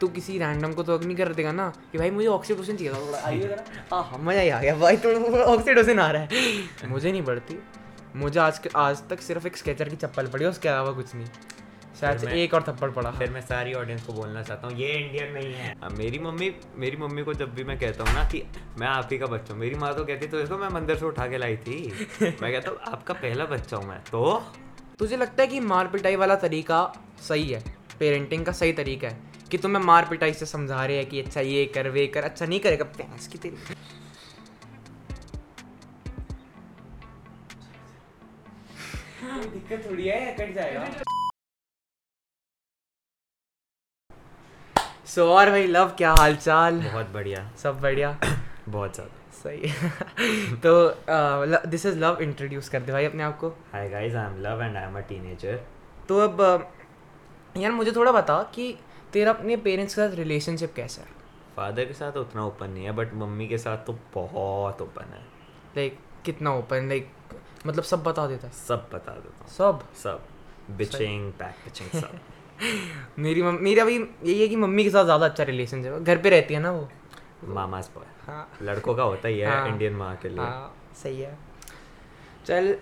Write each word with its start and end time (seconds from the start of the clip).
तू 0.00 0.08
किसी 0.08 0.38
रैंडम 0.38 0.72
को 0.72 0.82
तो 0.82 0.98
नहीं 0.98 1.16
कर 1.16 1.32
देगा 1.34 1.52
ना। 1.52 1.68
कि 1.92 1.98
भाई 1.98 2.10
मुझे 2.10 2.26
ऑक्सीटोसिन 2.28 2.76
चाहिए 2.76 2.92
था 2.94 3.00
थोड़ा। 3.06 3.18
आइए 3.18 3.40
जरा। 3.40 3.64
हाँ 3.92 4.02
हाँ 4.10 4.18
मज़ा 4.18 4.40
ही 4.40 4.48
आ 4.48 4.60
गया 4.60 4.76
भाई 4.76 4.96
थोड़ा 4.96 5.44
ऑक्सीटोसिन 5.44 5.98
आ 5.98 6.10
रहा 6.10 6.22
है। 6.22 6.88
मुझे 6.88 7.12
नहीं 7.12 7.22
पड़ती। 7.22 7.58
मुझे 8.16 8.40
आज 8.40 8.60
आज 8.76 9.02
तक 9.10 9.20
सिर्फ़ 9.20 9.46
एक 9.46 9.56
स्केचर 9.56 9.88
की 9.88 9.96
चप्पल 9.96 10.26
पड़ी 10.26 10.44
है 10.44 10.50
उसके 10.50 10.68
अलावा 10.68 10.92
कुछ 10.92 11.14
नहीं। 11.14 11.26
शायद 12.00 12.24
एक 12.24 12.52
और 12.54 12.62
थप्पड़ 12.62 12.90
पड़ा। 12.90 13.10
फिर 13.10 13.30
मैं 13.30 13.40
सारी 13.40 13.72
ऑडियंस 13.74 14.02
को 14.02 14.12
बोलना 14.12 14.42
चाहता 14.42 14.68
हूँ 14.68 14.76
ये 14.78 14.88
इंडियन 14.92 15.32
नहीं 15.32 15.52
है। 15.54 15.74
अब 15.82 15.92
मेरी 15.92 16.18
मम्मी 16.18 16.52
मेरी 16.76 16.96
मम्मी 16.96 17.22
को 17.22 17.34
जब 17.34 17.54
भी 17.54 17.64
मैं 17.64 17.78
कहता 17.78 18.04
हूँ 18.04 18.14
ना 18.14 18.24
कि 18.24 18.42
मैं 18.78 18.86
आप 18.86 19.08
ही 19.12 19.18
का 19.18 19.26
बच्चा 19.26 19.52
हूँ 19.54 19.60
मेरी 19.60 19.74
माँ 19.74 19.94
तो 19.94 20.04
कहती 20.04 20.26
तो 20.26 20.40
इसको 20.40 20.58
मैं 20.58 20.68
मंदिर 20.68 20.96
से 20.96 21.06
उठा 21.06 21.26
के 21.26 21.38
लाई 21.38 21.56
थी। 21.56 21.80
मैं 22.22 22.52
कहता 22.52 22.70
हूँ 22.70 22.78
आपका 22.88 23.14
पहला 23.14 23.44
बच्चा 23.44 23.76
हूँ 23.76 23.88
मैं 23.88 23.98
तो? 24.00 24.42
तुझे 24.98 25.16
लगता 25.16 25.42
है 25.42 25.46
कि 25.48 25.60
मार 25.60 25.86
पिटाई 25.86 26.16
वाला 26.16 26.34
तरीका 26.36 26.80
सही 27.28 27.48
है? 27.48 27.62
पेरेंटिंग 27.98 28.44
का 28.46 28.52
सही 28.52 28.72
तरीका 28.72 29.08
है। 29.08 29.20
कि 29.50 29.58
तुम्हें 29.58 29.82
मार 29.84 30.06
पिटाई 30.10 30.32
से 30.34 30.46
समझा 30.46 30.84
रहे 30.84 30.96
हैं 30.96 31.06
कि 31.08 31.20
अच्छा 31.20 31.40
ये 31.40 31.64
कर 31.74 31.88
वे 31.90 32.06
कर 32.16 32.24
अच्छा 32.24 32.46
नहीं 32.46 32.60
करेगा 32.60 32.84
भैंस 32.98 33.26
की 33.28 33.38
तेरी 33.38 33.56
दिक्कत 39.52 39.86
थोड़ी 39.90 40.06
है 40.08 40.32
कट 40.38 40.54
जाएगा। 40.54 40.86
सो 45.06 45.28
और 45.34 45.50
भाई 45.50 45.66
लव 45.66 45.88
क्या 45.98 46.10
हाल 46.18 46.34
चाल 46.36 46.80
बहुत 46.82 47.06
बढ़िया। 47.12 47.50
सब 47.62 47.80
बढ़िया? 47.80 48.10
बहुत 48.68 48.94
ज़्यादा। 48.94 49.14
सही। 49.38 50.56
तो 50.66 51.66
दिस 51.70 51.86
इज़ 51.86 51.98
लव 51.98 52.18
इंट्रोड्यूस 52.22 52.68
कर 52.68 52.80
दे 52.82 52.92
भाई 52.92 53.04
अपने 53.04 53.22
आप 53.22 53.38
को। 53.38 53.48
Hi 53.72 53.88
guys 53.90 54.14
I 54.14 54.26
am 54.26 54.40
love 54.42 54.62
and 54.62 54.76
I 54.76 54.84
am 54.84 54.96
a 54.96 55.00
teenager 55.08 55.60
तो 56.08 56.18
अब 56.18 56.40
अ, 56.42 57.60
यार 57.60 57.72
मुझे 57.72 57.92
थोड़ा 57.92 58.12
बता 58.12 58.42
कि 58.54 58.70
तेरा 59.12 59.32
अपने 59.32 59.56
पेरेंट्स 59.56 59.94
के 59.94 60.08
साथ 60.08 60.14
रिलेशनशिप 60.14 60.72
कैसा 60.76 61.02
है? 61.02 61.08
फादर 61.56 61.84
के 61.84 61.94
साथ 61.94 62.12
उतना 62.12 62.44
ओपन 62.44 62.70
नहीं 62.70 62.84
है 62.84 62.92
बट 62.92 63.14
मम्मी 63.14 63.48
के 63.48 63.58
साथ 63.58 63.76
तो 63.76 63.98
बहुत 64.14 64.82
ओपन 64.82 65.04
है। 65.04 65.22
लाइक 65.76 65.92
like, 65.92 66.24
कितना 66.24 66.54
ओपन 66.54 66.88
लाइक 66.88 67.08
like, 67.08 67.66
मतलब 67.66 67.84
सब 67.84 68.02
बता 68.02 68.26
देता 68.26 68.46
है। 68.46 68.52
सब 68.52 68.90
बता 68.92 69.12
देता 69.12 69.44
हूँ। 69.44 69.48
सब? 69.48 69.80
सब। 70.02 70.22
बिचिंग 70.70 71.32
पैक 71.32 71.54
पिचिंग 71.64 72.02
सब। 72.02 72.18
मेरी 73.18 73.42
मम्मी 73.42 73.60
मेरा 73.60 73.84
भी 73.84 73.96
यही 73.96 74.40
है 74.40 74.48
कि 74.48 74.56
मम्मी 74.56 74.84
के 74.84 74.90
साथ 74.90 75.04
ज़्यादा 75.04 75.26
अच्छा 75.26 75.44
रिलेशनशिप 75.44 75.92
है। 75.92 76.04
घर 76.04 76.18
पे 76.18 76.30
रहती 76.30 76.54
है 76.54 76.60
ना 76.60 76.72
वो? 76.72 76.88
मामाज 77.44 77.88
बॉय 77.94 78.06
हाँ। 78.26 78.52
लड़कों 78.62 78.94
का 78.94 79.02
होता 79.02 79.28
ही 79.28 79.38
है 79.38 79.46
हाँ। 79.46 79.68
इंडियन 79.68 79.92
माँ 79.92 80.16
के 80.16 80.28
लिए। 80.28 80.38
हाँ 80.38 80.76
सही 81.02 81.20
है। 81.20 81.38
चल 82.46 82.76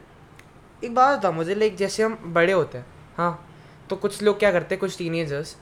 एक 0.84 0.95
बात 0.95 1.19
बता 1.19 1.31
मुझे 1.31 1.55
लाइक 1.55 1.77
जैसे 1.77 2.03
हम 2.03 2.19
बड़े 2.27 2.53
होते 2.53 2.78
हैं 2.78 2.87
हाँ 3.17 3.48
तो 3.91 3.97
कुछ 3.97 4.22
लोग 4.22 4.39
क्या 4.39 4.53
करते 4.53 4.75
हैं 4.75 4.81
कुछ 4.81 4.98
टीनेजर्स 4.98 5.56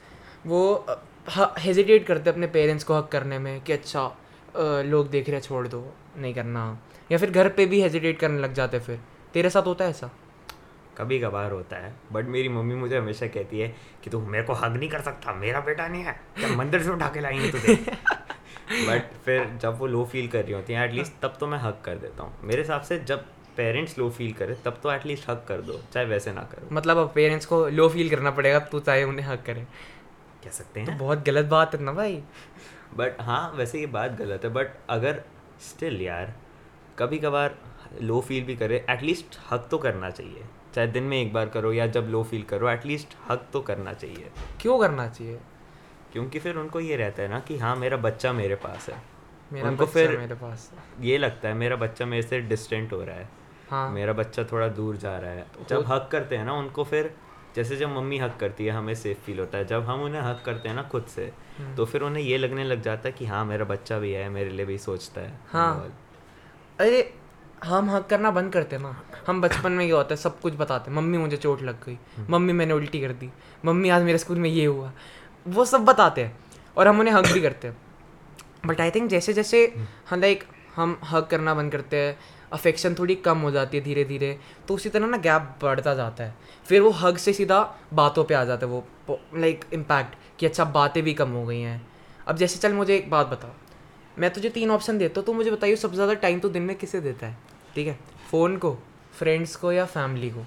वो 0.46 0.86
हेजिटेट 1.58 2.06
करते 2.06 2.30
अपने 2.30 2.46
पेरेंट्स 2.46 2.84
को 2.84 2.94
हक 2.94 3.08
करने 3.08 3.38
में 3.38 3.60
कि 3.60 3.72
अच्छा 3.72 4.10
लोग 4.86 5.08
देख 5.10 5.28
रहे 5.28 5.40
छोड़ 5.40 5.66
दो 5.68 5.84
नहीं 6.16 6.34
करना। 6.34 6.66
या 7.12 7.18
फिर 7.18 7.30
घर 7.30 7.48
पे 7.48 7.66
भी 7.66 7.80
हेजिटेट 7.82 8.18
करने 8.18 8.40
लग 8.40 8.52
जाते 8.54 8.78
फिर। 8.80 9.00
तेरे 9.34 9.50
साथ 9.50 9.66
होता 9.66 9.84
है 9.84 9.90
ऐसा? 9.90 10.10
कभी 10.98 11.18
कभार 11.18 11.52
होता 11.52 11.76
है 11.76 11.92
बट 12.12 12.26
मेरी 12.28 12.48
मम्मी 12.48 12.74
मुझे 12.74 12.96
हमेशा 12.96 13.26
कहती 13.26 13.60
है 13.60 13.68
कि 14.04 14.10
तू 14.10 14.20
मेरे 14.20 14.44
को 14.44 14.52
हग 14.52 14.76
नहीं 14.76 14.88
कर 14.90 15.00
सकता 15.02 15.32
मेरा 15.34 15.60
बेटा 15.60 15.86
नहीं 15.88 16.02
है। 16.02 16.12
क्या 16.38 16.48
मंदिर 16.56 16.82
से 16.82 16.90
उठा 16.90 17.08
के 17.08 17.20
लाएँगे 17.20 17.50
तुझे? 17.50 17.74
बट 18.88 19.10
फिर 19.24 19.46
जब 19.62 19.78
वो 19.78 19.86
लो 19.86 20.04
फील 20.04 20.28
कर 20.28 20.44
रही 20.44 20.52
होती 20.52 20.72
हैं 20.72 20.84
एटलीस्ट 20.84 21.12
तब 21.22 21.36
तो 21.40 21.46
मैं 21.46 21.58
हक 21.58 21.80
कर 21.84 21.96
देता 21.96 22.22
हूँ। 22.22 22.36
मेरे 22.44 22.62
हिसाब 22.62 22.82
से 22.82 22.98
जब 22.98 23.24
पेरेंट्स 23.56 23.98
लो 23.98 24.08
फील 24.10 24.32
करे 24.32 24.54
तब 24.64 24.78
तो 24.82 24.92
एटलीस्ट 24.92 25.28
हक 25.30 25.44
कर 25.48 25.60
दो 25.62 25.80
चाहे 25.92 26.06
वैसे 26.06 26.32
ना 26.32 26.42
करो। 26.52 26.74
मतलब 26.74 26.98
अब 26.98 27.12
पेरेंट्स 27.14 27.46
को 27.46 27.66
लो 27.68 27.88
फील 27.88 28.10
करना 28.10 28.30
पड़ेगा 28.30 28.58
तू 28.60 28.80
चाहे 28.80 29.02
उन्हें 29.04 29.26
हक 29.26 29.42
करे। 29.46 29.66
कह 30.44 30.50
सकते 30.50 30.80
हैं। 30.80 30.98
तो 30.98 31.04
बहुत 31.04 31.24
गलत 31.26 31.44
बात 31.44 31.74
है 31.74 31.82
ना 31.82 31.92
भाई। 31.92 32.22
बट 32.96 33.20
हाँ 33.20 33.52
वैसे 33.56 33.80
ये 33.80 33.86
बात 33.86 34.12
गलत 34.12 34.44
है 34.44 34.50
बट 34.50 34.68
अगर 34.90 35.22
स्टिल 35.60 36.02
यार 36.02 36.34
कभी 36.98 37.18
कभार 37.18 37.58
लो 38.02 38.20
फील 38.20 38.44
भी 38.44 38.56
करे 38.56 38.86
एटलीस्ट 38.90 39.26
हक 39.50 39.68
तो 39.70 39.78
करना 39.78 40.10
चाहिए। 40.10 40.44
चाहे 40.74 40.86
दिन 40.86 41.02
में 41.02 41.22
एक 41.22 41.32
बार 41.32 41.48
करो 41.48 41.72
या 41.72 41.86
जब 41.86 42.00
लो 42.00 42.22
फील 42.22 42.42
करो 42.42 42.68
एटलीस्ट 42.68 43.08
हक 43.30 43.46
तो 43.52 43.60
करना 43.60 43.92
चाहिए। 43.92 44.30
क्यों 44.60 44.78
करना 44.78 45.08
चाहिए? 45.08 45.40
क्योंकि 46.12 46.38
फिर 46.38 46.56
उनको 46.56 46.80
ये 46.80 46.96
रहता 46.96 47.22
है 47.22 47.28
ना 47.28 47.40
कि 47.40 47.58
हाँ 47.58 47.76
मेरा 47.76 47.96
बच्चा 47.96 48.32
मेरे 48.32 48.54
पास 48.54 48.88
है। 48.88 49.02
मेरा 49.52 49.68
उनको 49.68 49.86
फिर- 49.86 50.18
मेरे 50.18 50.34
पास 50.34 50.72
है। 50.72 51.06
ये 51.06 51.18
लगता 51.18 51.48
है 51.48 51.54
मेरा 51.54 51.76
बच्चा 51.76 52.06
मेरे 52.06 52.22
से 52.22 52.40
डिस्टेंट 52.40 52.92
हो 52.92 53.04
रहा 53.04 53.16
है। 53.16 53.28
हाँ। 53.70 53.90
मेरा 53.90 54.12
बच्चा 54.12 54.44
थोड़ा 54.44 54.68
दूर 54.68 54.96
जा 54.96 55.18
रहा 55.18 55.30
है। 55.30 55.46
जब 55.68 55.84
हक 55.86 56.08
करते 56.12 56.36
हैं 56.36 56.44
ना 56.44 56.52
उनको 56.52 56.84
फिर 56.84 57.16
जैसे 57.56 57.76
जब 57.76 57.88
मम्मी 57.88 58.18
हक 58.18 58.36
करती 58.40 58.64
है 58.66 58.72
हमें 58.72 58.94
सेफ़ 58.94 59.18
फील 59.18 59.38
होता 59.38 59.58
है। 59.58 59.64
जब 59.64 59.82
हम 59.82 60.02
उन्हें 60.02 60.20
हक 60.22 60.42
करते 60.46 60.68
हैं 60.68 60.76
ना 60.76 60.82
खुद 60.82 61.04
से 61.04 61.32
हम्म। 61.58 61.74
तो 61.74 61.84
फिर 61.84 62.02
उन्हें 62.02 62.22
ये 62.24 62.38
लगने 62.38 62.64
लग 62.64 62.82
जाता 62.82 63.08
है 63.08 63.12
कि 63.12 63.26
हाँ 63.26 63.44
मेरा 63.44 63.64
बच्चा 63.64 63.98
भी 63.98 64.12
है 64.12 64.28
मेरे 64.28 64.50
लिए 64.50 64.66
भी 64.66 64.78
सोचता 64.78 65.20
है। 65.20 65.40
हाँ। 65.48 65.98
अरे 66.80 67.14
हम 67.64 67.90
हक 67.90 68.06
करना 68.06 68.30
बंद 68.30 68.52
करते 68.52 68.76
हैं 68.76 68.82
ना। 68.82 69.02
हम 69.26 69.40
बचपन 69.40 69.72
में 69.72 69.86
क्या 69.86 69.96
होता 69.96 70.14
है 70.14 70.16
सब 70.16 70.40
कुछ 70.40 70.54
बताते 70.54 70.90
हैं। 70.90 70.98
मम्मी 70.98 71.18
मुझे 71.18 71.36
चोट 71.36 71.62
लग 71.62 71.84
गई। 71.86 71.98
मम्मी 72.30 72.52
मैंने 72.52 72.74
उल्टी 72.74 73.00
कर 73.00 73.12
दी। 73.12 73.30
मम्मी 73.64 73.88
आज 73.88 74.02
मेरे 74.02 74.18
स्कूल 74.18 74.38
में 74.38 74.50
ये 74.50 74.64
हुआ। 74.66 74.92
वो 75.48 75.64
सब 75.64 75.84
बताते 75.84 76.24
हैं 76.24 76.38
और 76.76 76.88
हम 76.88 77.00
उन्हें 77.00 77.14
हक 77.14 77.26
भी 77.26 77.40
करते 77.40 77.68
हैं। 77.68 77.76
बट 78.66 78.80
आई 78.80 78.90
थिंक 78.90 79.10
जैसे 79.10 79.32
जैसे 79.32 79.74
हम 80.10 80.20
लाइक 80.20 80.44
हम 80.76 81.00
हक 81.04 81.26
करना 81.26 81.54
बंद 81.54 81.72
करते 81.72 81.96
हैं 81.96 82.18
अफेक्शन 82.54 82.94
थोड़ी 82.94 83.14
कम 83.16 83.38
हो 83.38 83.50
जाती 83.50 83.76
है 83.76 83.82
धीरे 83.84 84.04
धीरे 84.04 84.36
तो 84.68 84.74
उसी 84.74 84.88
तरह 84.88 85.06
ना 85.06 85.16
गैप 85.18 85.48
बढ़ता 85.62 85.94
जाता 85.94 86.24
है। 86.24 86.34
फिर 86.66 86.80
वो 86.80 86.90
हग 86.92 87.16
से 87.16 87.32
सीधा 87.32 87.60
बातों 87.94 88.24
पे 88.24 88.34
आ 88.34 88.44
जाता 88.44 88.66
है, 88.66 88.72
वो 88.72 89.18
लाइक 89.34 89.64
इम्पैक्ट 89.74 90.16
कि 90.38 90.46
अच्छा 90.46 90.64
बातें 90.72 91.02
भी 91.04 91.14
कम 91.14 91.30
हो 91.30 91.44
गई 91.46 91.60
हैं। 91.60 91.80
अब 92.26 92.36
जैसे 92.36 92.58
चल 92.58 92.72
मुझे 92.74 92.96
एक 92.96 93.10
बात 93.10 93.26
बताओ, 93.28 93.50
मैं 94.18 94.32
तुझे 94.32 94.48
तीन 94.50 94.70
ऑप्शन 94.70 94.98
देता 94.98 95.20
हूँ 95.20 95.26
तो 95.26 95.32
मुझे 95.32 95.50
बताइए 95.50 95.76
सबसे 95.76 95.94
ज़्यादा 95.94 96.14
टाइम 96.20 96.40
तो 96.40 96.48
दिन 96.48 96.62
में 96.62 96.76
किसे 96.76 97.00
देता 97.00 97.26
है? 97.26 97.36
ठीक 97.74 97.86
है? 97.86 97.98
फ़ोन 98.30 98.56
को 98.56 98.76
फ्रेंड्स 99.12 99.56
को 99.56 99.72
या 99.72 99.84
फैमिली 99.86 100.30
को? 100.30 100.44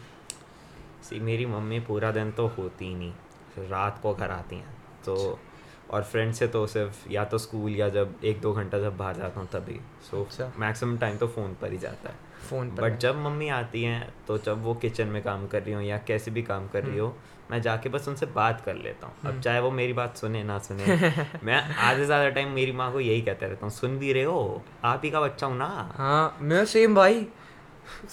सी 1.04 1.20
मेरी 1.22 1.46
मम्मी 1.48 1.80
पूरा 1.82 2.12
दिन 2.12 2.32
तो 2.32 2.48
होती 2.50 2.86
ही 2.86 2.96
नहीं, 2.96 3.12
रात 3.70 4.00
को 4.04 4.14
घर 4.14 4.32
आती 4.32 4.56
हैं 4.56 4.74
तो 5.06 5.40
और 5.92 6.04
फ्रेंड 6.04 6.34
से 6.34 6.48
तो 6.48 6.66
सिर्फ़ 6.68 7.12
या 7.12 7.24
तो 7.26 7.38
स्कूल 7.38 7.76
या 7.76 7.90
जब 7.90 8.16
एक 8.24 8.42
दो 8.42 8.54
घंटा 8.54 8.80
जब 8.80 8.98
बाहर 8.98 9.16
जाता 9.16 9.40
हूँ 9.40 9.48
तभी। 9.48 9.80
सो। 10.12 10.28
मैक्सिमम 10.60 10.98
टाइम 10.98 11.18
तो 11.18 11.28
फ़ोन 11.28 11.56
पर 11.62 11.72
ही 11.72 11.78
जाता 11.78 12.10
है। 12.10 12.16
फ़ोन 12.50 12.70
पर 12.70 12.82
बट 12.84 12.98
जब 13.00 13.18
मम्मी 13.18 13.50
आती 13.50 13.84
हैं 13.84 14.14
तो 14.28 14.38
जब 14.38 14.64
वो 14.64 14.74
किचन 14.74 15.08
में 15.08 15.22
काम 15.24 15.48
कर 15.48 15.62
रही 15.64 15.74
हो 15.74 15.82
या 15.82 15.98
कैसे 15.98 16.32
भी 16.32 16.42
काम 16.44 16.68
कर 16.68 16.84
रही 16.84 16.98
हो 16.98 17.16
मैं 17.52 17.62
जाके 17.62 17.90
बस 17.90 18.08
उनसे 18.08 18.26
बात 18.26 18.62
कर 18.66 18.76
लेता 18.76 19.08
हूँ। 19.08 19.16
अब 19.26 19.42
चाहे 19.42 19.60
वो 19.60 19.72
मेरी 19.72 19.94
बात 19.94 20.18
सुने 20.18 20.44
ना 20.44 20.58
सुने। 20.60 20.86
मैं 21.44 21.62
आधे 21.76 22.06
ज़्यादा 22.06 22.30
टाइम 22.30 22.50
मेरी 22.50 22.72
माँ 22.72 22.92
को 22.92 23.00
यही 23.00 23.22
कहते 23.22 23.48
रहता 23.48 23.66
हूँ 23.66 23.74
सुन 23.74 23.98
भी 23.98 24.14
रहे 24.14 24.24
हो? 24.24 24.62
आप 24.84 25.02
ही 25.06 25.10
का 25.12 25.22
बच्चा 25.22 25.48
हूँ 25.48 25.58
ना? 25.58 25.92
हाँ 25.98 26.38
मैं 26.42 26.64
सेम 26.66 26.96
भाई। 26.96 27.28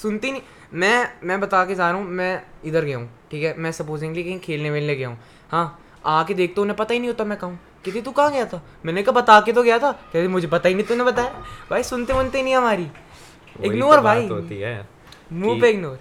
सुनती 0.02 0.32
नहीं। 0.32 0.42
मैं 0.74 1.08
मैं 1.24 1.40
बता 1.40 1.64
के 1.64 1.74
जा 1.74 1.90
रहा 1.90 2.00
हूँ 2.00 2.08
मैं 2.08 2.42
इधर 2.64 2.84
गया 2.84 2.96
हूँ 2.98 3.08
ठीक 3.30 3.44
है? 3.44 3.54
मैं 3.58 3.72
सपोजिंगली 3.72 4.24
कहीं 4.24 4.38
खेलने 4.40 4.70
वेलने 4.70 4.94
गया 4.96 5.08
हूँ। 5.08 5.18
हाँ 5.50 5.80
आके 6.06 6.34
देखते 6.34 6.60
उन्हें 6.60 6.76
पता 6.76 6.92
ही 6.94 6.98
नहीं 7.00 7.08
होता 7.08 7.24
मैं 7.24 7.38
कहूँ। 7.38 7.58
कहती 7.84 8.00
तू 8.00 8.10
कहाँ 8.12 8.30
गया 8.32 8.44
था? 8.46 8.62
मैंने 8.86 9.02
कहा 9.02 9.12
बता 9.20 9.40
के 9.40 9.52
तो 9.52 9.62
गया 9.62 9.78
था। 9.78 9.90
कहती 9.92 10.28
मुझे 10.28 10.46
पता 10.48 10.68
ही 10.68 10.74
नहीं 10.74 10.86
तूने 10.86 11.04
बताया। 11.04 11.42
भाई 11.70 11.82
सुनते 11.82 12.12
वनते 12.12 12.42
नहीं 12.42 12.54
हमारी। 12.56 12.84
वही 12.84 13.68
तो 13.68 13.72
इग्नोर 13.72 14.00
भाई। 14.00 14.26
होती 14.28 14.58
है 14.60 14.76
मुँह 15.32 15.60
पे 15.60 15.70
इग्नोर 15.70 15.98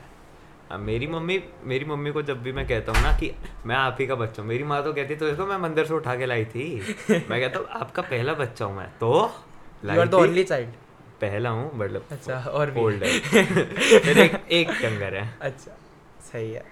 मेरी 0.80 1.08
मम्मी 1.08 1.38
मेरी 1.63 1.86
मम्मी 1.86 2.12
को 2.12 2.22
जब 2.22 2.42
भी 2.44 2.52
मैं 2.52 2.66
कहता 2.68 2.92
हूँ 2.92 3.02
ना 3.03 3.12
कि 3.18 3.31
मैं 3.66 3.75
आप 3.75 3.97
ही 4.00 4.06
का 4.08 4.16
बच्चा 4.16 4.42
हूँ 4.42 4.50
मेरी 4.50 4.63
माँ 4.63 4.81
तो 4.84 4.94
कहती 4.94 5.16
तो 5.16 5.28
इसको 5.30 5.46
मैं 5.46 5.58
मंदिर 5.58 5.86
से 5.86 5.94
उठा 5.94 6.16
के 6.16 6.25
लाई 6.25 6.46
थी। 6.46 6.66
मैं 7.30 7.40
कहता 7.42 7.59
हूँ 7.59 7.68
आपका 7.81 8.02
पहला 8.02 8.34
बच्चा 8.34 8.66
हूँ 8.66 8.75
मैं 8.78 8.88
तो। 9.00 9.12
ओनली 10.18 10.44
चाइल्ड 10.44 10.69
पहला 11.22 11.50
हूँ 11.50 11.69
मतलब 11.75 12.08
अच्छा 12.12 12.40
और 12.52 12.74
ओल्ड 12.78 13.03
है 13.03 13.09
एक 14.24 14.36
एक 14.52 14.69
कंगर 14.81 15.16
है। 15.16 15.28
अच्छा 15.42 15.78
सही 16.31 16.52
है। 16.52 16.63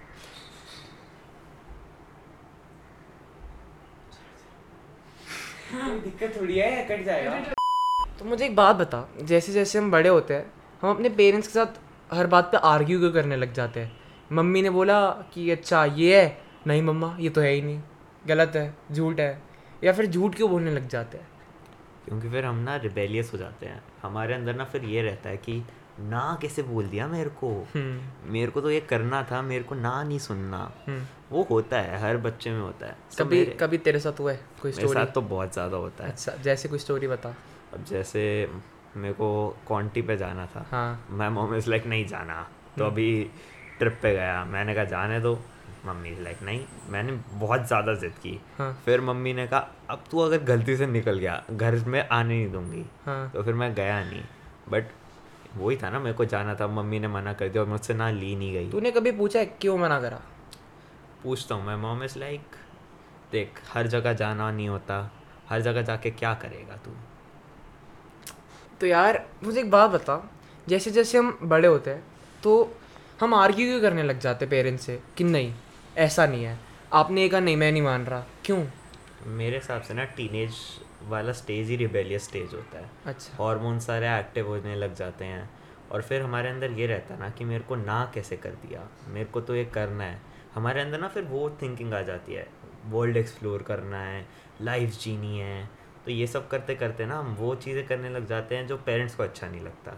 दिक्कत 5.74 6.40
थोड़ी 6.40 6.58
है 6.58 6.84
कट 6.86 7.04
जाएगा। 7.04 7.40
तो 8.18 8.24
मुझे 8.24 8.44
एक 8.44 8.56
बात 8.56 8.76
बता 8.76 9.08
जैसे 9.22 9.52
जैसे 9.52 9.78
हम 9.78 9.90
बड़े 9.90 10.08
होते 10.08 10.34
हैं 10.34 10.52
हम 10.82 10.90
अपने 10.90 11.08
पेरेंट्स 11.08 11.48
के 11.48 11.54
साथ 11.54 11.80
हर 12.14 12.26
बात 12.26 12.44
पे 12.44 12.56
आर्ग्यू 12.56 12.98
क्यों 12.98 13.12
करने 13.12 13.36
लग 13.36 13.52
जाते 13.52 13.80
हैं? 13.80 13.92
मम्मी 14.32 14.62
ने 14.62 14.70
बोला 14.70 15.10
कि 15.10 15.50
अच्छा 15.50 15.84
ये 15.84 16.20
है। 16.22 16.38
नहीं 16.66 16.82
मम्मा 16.82 17.16
ये 17.20 17.30
तो 17.30 17.40
है 17.40 17.52
ही 17.52 17.62
नहीं। 17.62 17.80
गलत 18.26 18.52
है 18.56 18.74
झूठ 18.92 19.20
है। 19.20 19.42
या 19.84 19.92
फिर 19.92 20.06
झूठ 20.06 20.34
क्यों 20.34 20.50
बोलने 20.50 20.70
लग 20.70 20.88
जाते 20.88 21.18
हैं? 21.18 21.28
क्योंकि 22.04 22.30
फिर 22.30 22.44
हम 22.44 22.56
ना 22.56 22.76
रिबेलियस 22.76 23.30
हो 23.32 23.38
जाते 23.38 23.66
हैं। 23.66 23.82
हमारे 24.02 24.34
अंदर 24.34 24.54
ना 24.54 24.64
फिर 24.64 24.84
ये 24.84 25.02
रहता 25.02 25.30
है 25.30 25.36
कि 25.36 25.62
ना 26.02 26.38
कैसे 26.42 26.62
बोल 26.62 26.88
दिया 26.88 27.06
मेरे 27.08 27.30
को। 27.30 27.66
हम्म। 27.74 28.32
मेरे 28.32 28.50
को 28.50 28.60
तो 28.60 28.70
ये 28.70 28.80
करना 28.80 29.22
था 29.22 29.42
मेरे 29.42 29.64
को 29.64 29.74
ना 29.74 30.02
नहीं 30.02 30.18
सुनना। 30.18 30.72
हम्म। 30.88 31.02
वो 31.32 31.46
होता 31.50 31.78
है 31.78 32.00
हर 32.00 32.16
बच्चे 32.16 32.50
में 32.50 32.60
होता 32.60 32.86
है। 32.86 32.96
So 33.12 33.20
कभी 33.20 33.44
कभी 33.44 33.78
तेरे 33.78 34.00
साथ 34.00 34.20
हुआ 34.20 34.32
है 34.32 34.40
कोई 34.62 34.70
मेरे 34.70 34.86
स्टोरी 34.86 35.04
साथ 35.04 35.12
तो 35.12 35.20
बहुत 35.20 35.52
ज़्यादा 35.52 35.76
होता 35.76 36.04
है। 36.04 36.10
अच्छा 36.10 36.32
जैसे 36.32 36.68
कोई 36.68 36.78
स्टोरी 36.78 37.08
बता। 37.08 37.28
अब 37.74 37.84
जैसे 37.84 38.50
मेरे 38.96 39.14
को 39.14 39.56
कॉन्टी 39.68 40.02
पे 40.02 40.16
जाना 40.16 40.46
था। 40.46 40.66
हाँ। 40.70 41.06
मैं 41.10 41.28
मोम 41.28 41.54
इज़ 41.54 41.70
लाइक 41.70 41.86
नहीं 41.86 42.06
जाना। 42.06 42.46
तो 42.78 42.84
अभी 42.84 43.30
ट्रिप 43.78 43.98
पे 44.02 44.12
गया। 44.12 44.44
मैंने 44.44 44.74
कहा 44.74 44.84
जाने 44.84 45.20
दो। 45.20 45.38
मम्मी 45.86 46.10
लाइक 46.22 46.42
नहीं। 46.42 46.64
मैंने 46.88 47.12
बहुत 47.12 47.66
ज़्यादा 47.66 47.94
जिद 47.94 48.10
की। 48.10 48.40
हाँ। 48.58 48.82
फिर 48.84 49.00
मम्मी 49.00 49.32
ने 49.32 49.46
कहा 49.46 49.70
अब 49.90 50.04
तू 50.10 50.18
अगर 50.18 50.42
गलती 50.42 50.76
से 50.76 50.86
निकल 50.86 51.18
गया 51.18 51.42
घर 51.50 51.74
में 51.74 52.08
आने 52.08 52.34
नहीं 52.34 52.52
दूँगी। 52.52 52.86
हाँ। 53.06 53.30
तो 53.30 53.42
फिर 53.42 53.54
मैं 53.54 53.74
गया 53.74 54.04
नहीं। 54.04 54.22
बट 54.68 54.84
वही 55.56 55.76
था 55.76 55.90
ना 55.90 55.98
मेरे 55.98 56.16
को 56.16 56.24
जाना 56.24 56.54
था 56.54 56.66
मम्मी 56.66 56.98
ने 56.98 57.08
मना 57.08 57.32
कर 57.32 57.48
दिया 57.48 57.62
और 57.62 57.68
मुझसे 57.68 57.94
ना 57.94 58.10
ली 58.10 58.34
नहीं 58.36 58.52
गई। 58.52 58.70
तूने 58.70 58.90
कभी 58.90 59.12
पूछा 59.12 59.38
है 59.38 59.46
क्यों 59.60 59.76
मना 59.78 60.00
करा? 60.00 60.20
पूछता 61.22 61.54
हूँ 61.54 61.66
मैं 61.66 61.76
मॉम 61.76 62.02
इज़ 62.04 62.18
लाइक 62.18 62.56
देख 63.32 63.60
हर 63.72 63.86
जगह 63.86 64.12
जाना 64.12 64.50
नहीं 64.50 64.68
होता 64.68 65.10
हर 65.48 65.60
जगह 65.60 65.82
जाके 65.82 66.10
क्या 66.10 66.34
करेगा 66.34 66.76
तू? 66.76 66.90
तो 68.80 68.86
यार 68.86 69.24
मुझे 69.44 69.60
एक 69.60 69.70
बात 69.70 69.90
बता 69.90 70.16
जैसे 70.68 70.90
जैसे 70.90 71.18
हम 71.18 71.38
बड़े 71.42 71.68
होते 71.68 71.90
हैं 71.90 72.04
तो 72.42 72.52
हम 73.20 73.34
आर्ग्यू 73.34 73.66
क्यों 73.68 73.80
करने 73.80 74.02
लग 74.02 74.18
जाते 74.18 74.46
पेरेंट्स 74.46 74.86
से 74.86 75.00
कि 75.16 75.24
नहीं 75.24 75.52
ऐसा 75.96 76.26
नहीं 76.26 76.44
है 76.44 76.58
आपने 76.92 77.22
ये 77.22 77.28
कहा 77.28 77.40
नहीं 77.40 77.56
मैं 77.56 77.70
नहीं 77.72 77.82
मान 77.82 78.04
रहा। 78.06 78.24
क्यों? 78.44 78.64
मेरे 79.26 79.56
हिसाब 79.56 79.82
से 79.82 79.94
ना 79.94 80.04
टीनेज 80.04 80.54
वाला 81.08 81.32
स्टेज 81.32 81.68
ही 81.68 81.76
रिबेलियस 81.76 82.24
स्टेज 82.24 82.54
होता 82.54 82.78
है। 82.78 82.90
अच्छा। 83.06 83.42
हार्मोन 83.44 83.78
सारे 83.78 84.08
एक्टिव 84.08 84.48
होने 84.48 84.74
लग 84.76 84.94
जाते 84.94 85.24
हैं। 85.24 85.48
और 85.92 86.02
फिर 86.02 86.22
हमारे 86.22 86.48
अंदर 86.48 86.70
ये 86.70 86.86
रहता 86.86 87.14
है 87.14 87.20
ना 87.20 87.28
कि 87.30 87.44
मेरे 87.44 87.64
को 87.64 87.76
ना 87.76 88.04
कैसे 88.14 88.36
कर 88.36 88.50
दिया 88.62 88.88
मेरे 89.08 89.24
को 89.24 89.40
तो 89.40 89.54
ये 89.54 89.64
करना 89.64 90.04
है। 90.04 90.20
हमारे 90.54 90.80
अंदर 90.80 91.00
ना 91.00 91.08
फिर 91.08 91.24
वो 91.24 91.48
थिंकिंग 91.62 91.94
आ 91.94 92.00
जाती 92.02 92.34
है 92.34 92.46
वर्ल्ड 92.86 93.16
एक्सप्लोर 93.16 93.62
करना 93.62 94.00
है 94.00 94.26
लाइफ 94.62 94.98
जीनी 95.00 95.38
है। 95.38 95.68
तो 96.04 96.10
ये 96.10 96.26
सब 96.26 96.48
करते 96.48 96.74
करते 96.74 97.06
ना 97.06 97.18
हम 97.18 97.34
वो 97.34 97.54
चीज़ें 97.54 97.86
करने 97.86 98.08
लग 98.10 98.26
जाते 98.26 98.56
हैं 98.56 98.66
जो 98.66 98.76
पेरेंट्स 98.76 99.14
को 99.14 99.22
अच्छा 99.22 99.48
नहीं 99.48 99.60
लगता। 99.60 99.96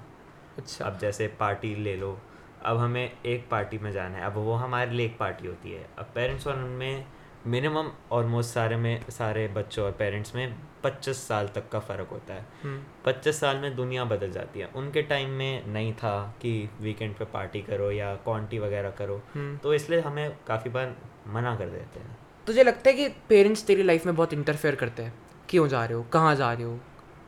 अच्छा। 0.59 0.85
अब 0.85 0.99
जैसे 0.99 1.29
पार्टी 1.41 1.75
ले 1.75 1.97
लो 1.97 2.19
अब 2.63 2.79
हमें 2.79 3.13
एक 3.27 3.49
पार्टी 3.51 3.79
में 3.79 3.91
जाना 3.93 4.19
है 4.19 4.25
अब 4.25 4.37
वो 4.37 4.55
हमारे 4.55 4.91
लिए 4.91 5.07
एक 5.07 5.19
पार्टी 5.19 5.47
होती 5.47 5.73
है। 5.73 5.87
अब 5.99 6.11
पेरेंट्स 6.15 6.47
और 6.47 6.59
उनमें 6.59 7.07
मिनिमम 7.47 7.91
ऑलमोस्ट 8.13 8.55
सारे 8.55 8.77
में 8.77 9.11
सारे 9.11 9.47
बच्चों 9.49 9.85
और 9.85 9.93
पेरेंट्स 9.93 10.35
में 10.35 10.55
पच्चीस 10.85 11.29
साल 11.29 11.49
तक 11.49 11.69
का 11.69 11.79
फ़र्क 11.79 12.09
होता 12.09 12.35
है। 12.35 12.47
हम्म, 12.63 12.83
पच्चीस 13.05 13.41
साल 13.41 13.57
में 13.57 13.77
दुनिया 13.77 14.05
बदल 14.05 14.31
जाती 14.31 14.61
है। 14.61 14.67
उनके 14.67 15.03
टाइम 15.03 15.31
में 15.31 15.67
नहीं 15.67 15.93
था 15.93 16.35
कि 16.41 16.71
वीकेंड 16.81 17.15
पे 17.15 17.25
पार्टी 17.25 17.63
करो 17.63 17.91
या 17.91 18.15
कॉन्टी 18.15 18.59
वगैरह 18.59 18.91
करो। 18.91 19.23
हम्म। 19.35 19.57
तो 19.57 19.75
इसलिए 19.75 20.01
हमें 20.01 20.37
काफ़ी 20.47 20.71
बार 20.71 20.97
मना 21.27 21.57
कर 21.57 21.67
देते 21.67 22.01
हैं। 22.01 22.19
तुझे 22.47 22.65
लगता 22.65 22.91
है 22.91 22.97
कि 22.97 23.09
पेरेंट्स 23.09 23.67
तेरी 23.67 23.83
लाइफ 23.83 24.07
में 24.07 24.17
बहुत 24.17 24.33
इंटरफेयर 24.33 24.75
करते 24.75 25.03
हैं? 25.03 25.15
क्यों 25.49 25.69
जा 25.69 25.85
रहे 25.85 25.95
हो? 25.95 26.03
कहाँ 26.03 26.37
जा 26.37 26.53
रहे 26.53 26.63
हो? 26.63 26.81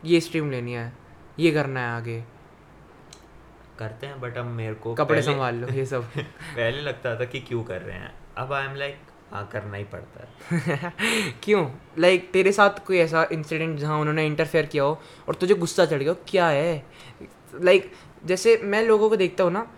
ये 0.05 0.20
स्ट्रीम 0.20 0.50
लेनी 0.50 0.73
है 0.73 0.93
ये 1.38 1.53
करना 1.53 1.81
है 1.81 1.97
आगे। 1.97 2.25
करते 3.79 4.06
हैं 4.06 4.20
बट 4.20 4.37
अब 4.37 4.44
मेरे 4.44 4.75
को 4.75 4.94
कपड़े 4.94 5.23
संभाल 5.23 5.55
लो 5.55 5.69
ये 5.69 5.87
सब। 5.87 6.05
पहले 6.56 6.81
लगता 6.81 7.20
था 7.20 7.25
कि 7.25 7.41
क्यों 7.41 7.64
कर 7.64 7.82
रहे 7.82 7.97
हैं। 7.97 8.14
अब 8.37 8.53
आई 8.53 8.64
एम 8.64 8.75
लाइक 8.75 8.99
करना 9.32 9.76
ही 9.76 9.84
पड़ता। 9.84 10.28
है 10.50 10.93
क्यों? 11.43 11.70
लाइक 11.99 12.20
like, 12.20 12.32
तेरे 12.32 12.52
साथ 12.52 12.70
कोई 12.87 12.99
ऐसा 12.99 13.28
इंसिडेंट 13.32 13.78
जहाँ 13.78 13.99
उन्होंने 13.99 14.26
इंटरफेयर 14.26 14.67
किया 14.67 14.82
हो 14.82 15.00
और 15.28 15.34
तुझे 15.34 15.55
गुस्सा 15.55 15.87
चढ़ 15.87 15.99
गया 15.99 16.12
हो? 16.12 16.19
क्या 16.28 16.49
है? 16.49 16.87
लाइक 17.61 17.84
like, 17.84 18.26
जैसे 18.26 18.61
मैं 18.64 18.82
लोगों 18.82 19.08
को 19.08 19.17
देखता 19.17 19.44
हूँ 19.44 19.52
ना 19.52 19.70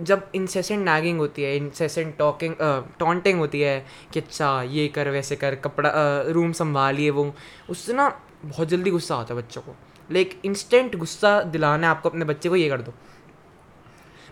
जब 0.00 0.30
इंसेसेंट 0.34 0.84
नैगिंग 0.84 1.18
होती 1.18 1.42
है 1.42 1.56
इंसेसेंट 1.56 2.18
टॉकिंग 2.18 2.54
टॉन्टिंग 2.98 3.38
होती 3.38 3.60
है 3.60 3.86
कि 4.12 4.20
अच्छा 4.20 4.62
ये 4.62 4.88
कर 4.88 5.08
वैसे 5.08 5.36
कर 5.36 5.54
कपड़ा 5.54 5.92
रूम 6.22 6.52
संभालिए 6.52 7.10
वो 7.10 7.34
उससे 7.70 7.92
ना 7.92 8.20
बहुत 8.44 8.68
जल्दी 8.68 8.90
गुस्सा 8.90 9.16
आता 9.16 9.34
है 9.34 9.40
बच्चों 9.40 9.62
को। 9.62 9.76
लाइक 10.12 10.42
इंस्टेंट 10.44 10.96
गुस्सा 10.96 11.42
दिलाना 11.42 11.86
है 11.86 11.90
आपको 11.90 12.08
अपने 12.08 12.24
बच्चे 12.24 12.48
को 12.48 12.56
ये 12.56 12.68
कर 12.68 12.82
दो। 12.82 12.94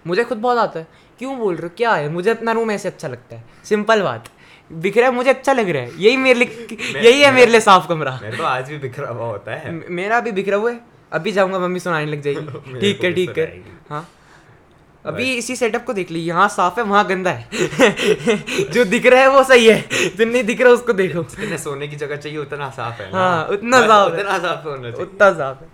मुझे 0.07 0.25
खुद 0.25 0.39
बहुत 0.39 0.59
आता 0.59 0.81
है 0.81 0.87
क्यों 1.23 1.39
बोल 1.39 1.55
रहे 1.55 1.67
हो? 1.67 1.75
क्या 1.77 1.95
है? 1.95 2.09
मुझे 2.09 2.31
अपना 2.31 2.53
रूम 2.53 2.71
ऐसे 2.71 2.89
अच्छा 2.89 3.09
लगता 3.09 3.37
है। 3.37 3.45
सिंपल 3.65 4.03
बात। 4.03 4.29
है 4.97 5.11
मुझे 5.11 5.31
अच्छा 5.31 5.53
लग 5.53 5.69
रहा 5.69 5.83
है। 5.83 5.91
यही 5.99 6.17
मेरे 6.17 6.39
लिए 6.39 6.77
यही 7.03 7.21
है 7.23 7.35
मेरे 7.35 7.51
लिए 7.51 7.61
साफ़ 7.61 7.89
कमरा। 7.89 8.19
मेरे 8.23 8.37
तो 8.37 8.45
आज 8.45 8.69
भी 8.69 8.79
बिखरा 8.79 9.09
हुआ 9.09 9.27
होता 9.27 9.55
है। 9.55 9.73
मेरा 9.91 10.21
भी 10.21 10.33
बिखरा 10.33 10.57
हुआ 10.57 10.71
है। 10.71 10.81
अभी 11.13 11.33
जाऊँगा 11.33 11.59
मम्मी 11.59 11.81
सुनाने 11.81 12.07
लग 12.07 12.23
जाएगी। 12.23 12.81
ठीक 12.81 13.05
है 13.05 13.13
ठीक 13.13 13.39
है। 13.39 13.63
हाँ। 13.91 14.09
अभी 15.07 15.35
इसी 15.35 15.57
सेटअप 15.57 15.85
को 15.85 15.93
देख 15.93 16.11
ली। 16.11 16.21
यहाँ 16.21 16.49
साफ़ 16.49 16.81
है 16.81 16.87
वहाँ 16.87 17.07
गंदा 17.07 17.31
है। 17.31 17.49
जो 18.73 18.85
दिख 18.85 19.07
रहा 19.07 19.21
है 19.21 19.29
वो 19.31 19.43
सही 19.45 19.67
है। 19.67 19.81
जो 20.17 20.25
नहीं 20.25 20.45
दिख 20.45 20.61
रहा 20.61 20.73
उसको 20.73 20.93
देखो। 20.93 21.23
जितने 21.23 21.59
सोने 21.59 21.89
की 21.89 21.97
जगह 21.97 22.17
चाहिए 22.17 22.39
उतना 22.39 22.71
साफ़ 22.71 23.03
है 23.03 23.11
हाँ, 23.13 23.47
उतना 23.47 23.81
साफ़ 23.87 24.13
उतना 24.13 24.39
साफ़ 24.39 24.69
होना 24.69 24.91
चाहिए। 24.91 25.07
उतना 25.07 25.33
साफ़ 25.33 25.63
है। 25.63 25.69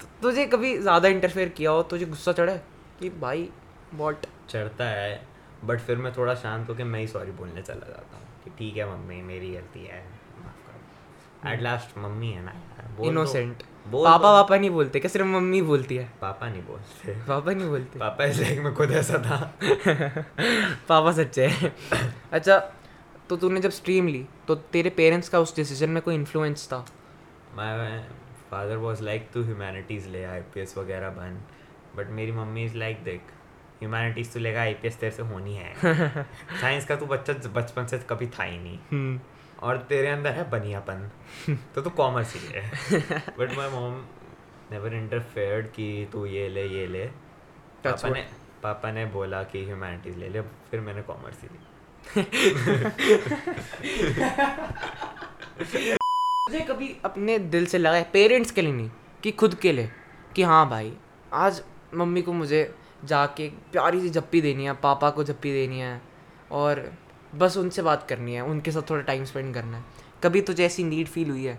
तो 0.00 0.06
तुझे 0.22 0.46
कभी 0.46 0.78
ज़्यादा 0.78 1.08
इंटरफेयर 1.08 1.48
किया 1.48 1.70
हो? 1.70 1.82
तुझे 1.82 2.04
गुस्सा 2.04 2.32
चढ़ा 2.32 2.54
कि 3.00 3.10
भाई 3.10 3.48
वॉट 3.94 4.16
चढ़ता 4.50 4.84
है 4.84 5.26
बट 5.64 5.80
फिर 5.80 5.96
मैं 5.96 6.12
थोड़ा 6.16 6.34
शांत 6.34 6.68
होकर 6.68 6.84
मैं 6.84 7.00
ही 7.00 7.06
सॉरी 7.06 7.32
बोलने 7.32 7.62
चला 7.62 7.86
जाता 7.88 8.16
हूँ 8.16 8.26
कि 8.44 8.50
ठीक 8.50 8.76
है 8.76 8.96
मम्मी 8.96 9.22
मेरी 9.22 9.52
गलती 9.52 9.84
है 9.84 10.04
माफ़ 10.44 10.66
करो। 10.66 11.50
एट 11.50 11.62
लास्ट 11.62 11.98
मम्मी 11.98 12.30
है 12.30 12.44
ना 12.44 12.52
इनोसेंट 13.04 13.62
बोल 13.88 14.04
पापा 14.04 14.42
दो। 14.42 14.54
नहीं 14.54 14.70
बोलते 14.70 15.00
क्या 15.00 15.08
सिर्फ़ 15.08 15.26
मम्मी 15.26 15.62
बोलती 15.62 15.96
है? 15.96 16.12
पापा 16.20 16.48
नहीं 16.48 16.62
बोलते। 16.62 17.12
पापा 17.12 17.52
नहीं 17.52 17.68
बोलते। 17.68 17.98
पापा 17.98 18.24
इस 18.24 18.40
लाइक 18.40 18.58
में 18.58 18.74
खुद 18.74 18.90
ऐसा 18.90 19.18
था। 19.18 19.54
पापा 20.88 21.12
सच्चे 21.12 21.46
हैं। 21.46 21.76
अच्छा 22.32 22.58
तो 23.28 23.36
तूने 23.36 23.60
जब 23.60 23.70
स्ट्रीम 23.70 24.08
ली 24.08 24.26
तो 24.48 24.54
तेरे 24.54 24.90
पेरेंट्स 24.90 25.28
का 25.28 25.40
उस 25.40 25.56
डिसीज़न 25.56 25.90
में 25.90 26.02
कोई 26.02 26.14
इन्फ्लुएंस 26.14 26.66
था? 26.66 26.86
माय 27.54 28.04
फादर 28.50 28.76
वाज 28.76 29.02
लाइक 29.02 29.30
तू 29.34 29.42
ह्यूमैनिटीज़ 29.44 30.08
ले 30.08 30.24
आईपीएस 30.24 30.78
वगैरह 30.78 31.08
बन 31.08 31.40
बट 31.96 32.08
मेरी 32.08 32.32
मम्मी 32.32 32.64
इज़ 32.64 32.76
लाइक 32.76 33.04
देख 33.04 33.20
ह्यूमैनिटीज़ 33.80 34.32
तो 34.32 34.40
लेगा 34.40 34.60
आईपीएस 34.60 34.96
तेरे 34.96 35.12
से 35.12 35.22
होनी 35.22 35.54
है। 35.54 35.74
साइंस 36.60 36.86
का 36.86 36.96
तू 36.96 37.06
बच्चा 37.06 37.32
बचपन 37.32 37.86
से 37.86 37.98
कभी 37.98 38.26
था 38.26 38.42
ही 38.42 38.58
नहीं। 38.58 38.78
हम्म। 38.92 39.20
और 39.62 39.78
तेरे 39.78 40.08
अंदर 40.08 40.30
है 40.30 40.50
बनियापन। 40.50 41.10
तो 41.74 41.82
तू 41.82 41.90
कॉमर्स 41.90 42.34
ही 42.34 42.40
ले 42.40 42.60
but 43.38 43.56
my 43.56 43.68
mom 43.68 44.04
never 44.72 44.94
interfered 44.94 45.66
कि 45.66 46.08
तू 46.12 46.26
ये 46.26 46.48
ले 46.48 46.66
ये 46.66 46.86
ले। 46.86 47.10
पापा 47.84 48.08
ने 48.08 48.26
पापा 48.62 48.92
ने 48.92 49.06
बोला 49.06 49.42
कि 49.42 49.64
ह्यूमैनिटीज़ 49.64 50.16
ले 50.16 50.28
ले 50.28 50.40
फिर 50.40 50.80
मैंने 50.80 51.02
कॉमर्स 51.02 51.42
ही 51.42 51.48
ली। 51.48 51.58
मुझे 56.50 56.60
कभी 56.60 56.96
अपने 57.04 57.38
दिल 57.38 57.66
से 57.66 57.78
लगा 57.78 57.96
है 57.96 58.10
पेरेंट्स 58.12 58.50
के 58.50 58.62
लिए 58.62 58.72
नहीं 58.72 58.90
कि 59.22 59.30
खुद 59.30 59.54
के 59.54 59.72
लिए 59.72 59.90
कि 60.36 60.42
हाँ 60.42 60.68
भाई 60.68 60.96
आज 61.32 61.62
मम्मी 61.94 62.22
को 62.22 62.32
मुझे 62.32 62.74
जाके 63.04 63.48
प्यारी 63.72 64.00
सी 64.00 64.10
जप्पी 64.10 64.40
देनी 64.40 64.64
है 64.64 64.72
पापा 64.72 65.10
को 65.10 65.24
जप्पी 65.24 65.52
देनी 65.52 65.80
है 65.80 66.00
और 66.50 66.90
बस 67.34 67.56
उनसे 67.56 67.82
बात 67.82 68.06
करनी 68.08 68.34
है 68.34 68.42
उनके 68.42 68.70
साथ 68.70 68.90
थोड़ा 68.90 69.02
टाइम 69.02 69.24
स्पेंड 69.24 69.54
करना 69.54 69.76
है। 69.76 69.84
कभी 70.22 70.40
तुझे 70.40 70.64
ऐसी 70.66 70.84
नीड 70.84 71.06
फील 71.06 71.30
हुई 71.30 71.44
है 71.44 71.58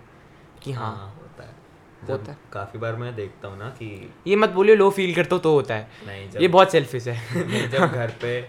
कि 0.62 0.72
हाँ 0.72 0.94
होता 1.18 1.44
है। 1.44 1.60
होता 2.08 2.32
है। 2.32 2.38
काफ़ी 2.52 2.78
बार 2.78 2.96
मैं 2.96 3.14
देखता 3.16 3.48
हूँ 3.48 3.58
ना 3.58 3.68
कि 3.70 3.86
ये 4.26 4.36
मत 4.36 4.50
बोलिए 4.50 4.74
लो 4.76 4.90
फील 4.90 5.14
करते 5.14 5.34
हो 5.34 5.38
तो 5.38 5.52
होता 5.52 5.74
है। 5.74 5.88
नहीं 6.06 6.30
जब, 6.30 6.40
ये 6.42 6.48
बहुत 6.48 6.72
सेल्फिश 6.72 7.08
है। 7.08 7.68
जब 7.68 7.78
घर 7.92 8.12
पे 8.22 8.40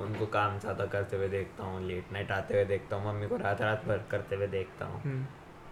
उनको 0.00 0.26
काम 0.26 0.58
ज़्यादा 0.58 0.86
करते 0.86 1.16
हुए 1.16 1.28
देखता 1.28 1.64
हूँ 1.64 1.86
लेट 1.86 2.12
नाइट 2.12 2.30
आते 2.32 2.54
हुए 2.54 2.64
देखता 2.64 2.96
हूँ 2.96 3.12
मम्मी 3.12 3.26
को 3.28 3.36
रात 3.36 3.60
रात 3.62 3.84
भर 3.88 4.02
करते 4.10 4.36
हुए 4.36 4.46
देखता 4.46 4.86
हूँ। 4.86 5.02
हम्म, 5.02 5.24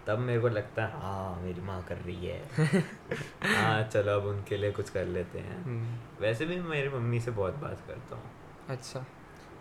तब 0.07 0.19
मेरे 0.19 0.39
को 0.41 0.49
लगता 0.49 0.85
है 0.85 1.01
हाँ 1.01 1.41
मेरी 1.41 1.61
माँ 1.61 1.81
कर 1.89 1.95
रही 1.95 2.25
है। 2.25 2.41
हाँ 3.55 3.83
चलो 3.83 4.11
अब 4.11 4.25
उनके 4.25 4.57
लिए 4.57 4.71
कुछ 4.71 4.89
कर 4.89 5.05
लेते 5.05 5.39
हैं। 5.39 5.63
हम्म, 5.63 5.97
वैसे 6.21 6.45
भी 6.45 6.59
मेरी 6.59 6.89
मम्मी 6.89 7.19
से 7.19 7.31
बहुत 7.31 7.55
बात 7.55 7.83
करता 7.87 8.15
हूँ। 8.15 8.31
अच्छा। 8.69 9.05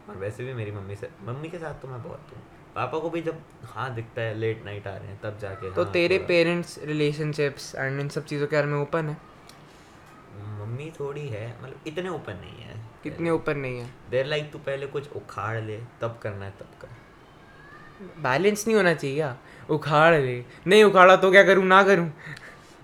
और 0.08 0.16
वैसे 0.16 0.44
भी 0.44 0.54
मेरी 0.54 0.70
मम्मी 0.70 0.96
से 0.96 1.08
मम्मी 1.24 1.48
के 1.48 1.58
साथ 1.58 1.74
तो 1.74 1.88
मैं 1.88 2.02
बहुत 2.02 2.32
हूँ। 2.32 2.42
पापा 2.74 2.98
को 2.98 3.10
भी 3.10 3.22
जब 3.22 3.42
हाँ 3.64 3.94
दिखता 3.94 4.22
है 4.22 4.34
लेट 4.34 4.64
नाइट 4.64 4.86
आ 4.86 4.96
रहे 4.96 5.08
हैं 5.08 5.20
तब 5.20 5.38
जाके 5.38 5.70
तो 5.74 5.82
हाँ, 5.84 5.92
तेरे 5.92 6.18
पेरेंट्स 6.18 6.78
रिलेशनशिप्स 6.84 7.74
एंड 7.74 8.00
इन 8.00 8.08
सब 8.08 8.24
चीज़ों 8.24 8.46
के 8.46 8.56
बारे 8.56 8.66
में 8.66 8.78
ओपन 8.78 9.08
है? 9.08 9.16
मम्मी 10.60 10.92
थोड़ी 11.00 11.28
है 11.28 11.46
मतलब 11.62 11.80
इतने 11.86 12.08
ओपन 12.08 12.32
नहीं 12.32 12.62
है। 12.62 12.76
कितने 13.02 13.30
ओपन 13.30 13.58
नहीं 13.58 13.78
है? 13.78 13.90
देर 14.10 14.26
लाइक 14.26 14.52
तू 14.52 14.58
पहले 14.58 14.86
कुछ 14.86 15.12
उखाड़ 15.12 15.60
ले 15.60 15.80
तब 16.00 16.18
करना 16.22 16.44
है 16.44 16.50
तब 16.50 16.70
कर। 16.80 16.88
बैलेंस 18.00 18.66
नहीं 18.66 18.76
होना 18.76 18.94
चाहिए? 18.94 19.30
उखाड़ 19.70 20.14
ले। 20.14 20.44
नहीं 20.66 20.84
उखाड़ा 20.84 21.16
तो 21.16 21.30
क्या 21.30 21.42
करूँ 21.42 21.64
ना 21.64 21.82
करूँ? 21.82 22.12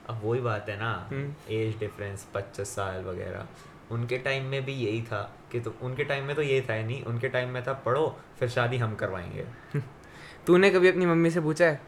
अब 0.08 0.20
वही 0.25 0.40
बात 0.40 0.68
है 0.68 0.78
ना। 0.78 1.08
हम्म। 1.12 1.35
एज 1.50 1.78
डिफरेंस 1.78 2.26
पच्चीस 2.35 2.68
साल 2.68 3.04
वगैरह। 3.04 3.46
उनके 3.90 4.18
टाइम 4.18 4.44
में 4.44 4.64
भी 4.64 4.73
यही 4.73 5.02
था 5.02 5.35
कि 5.52 5.61
तो 5.61 5.75
उनके 5.82 6.04
टाइम 6.04 6.25
में 6.25 6.37
तो 6.37 6.42
यही 6.42 6.61
था 6.61 6.82
नहीं। 6.82 7.02
उनके 7.02 7.28
टाइम 7.28 7.49
में 7.49 7.62
था 7.66 7.73
पढ़ो 7.73 8.20
फिर 8.38 8.49
शादी 8.49 8.76
हम 8.76 8.94
करवाएँगे। 8.94 9.46
तूने 10.46 10.70
कभी 10.70 10.88
अपनी 10.88 11.06
मम्मी 11.06 11.30
से 11.30 11.40
पूछा 11.40 11.64
है? 11.64 11.80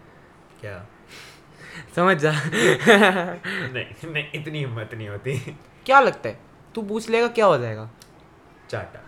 क्या? 0.61 0.87
समझ 1.97 2.17
जा। 2.17 2.33
नहीं 2.33 4.13
नहीं 4.13 4.25
इतनी 4.35 4.59
हिम्मत 4.59 4.91
नहीं 4.95 5.09
होती। 5.09 5.39
क्या 5.87 6.01
लगता 6.01 6.29
है? 6.29 6.41
तू 6.75 6.83
पूछ 6.83 7.09
लेगा 7.09 7.29
क्या 7.29 7.47
हो 7.47 7.59
जाएगा? 7.59 7.91
चाटा। 8.71 9.05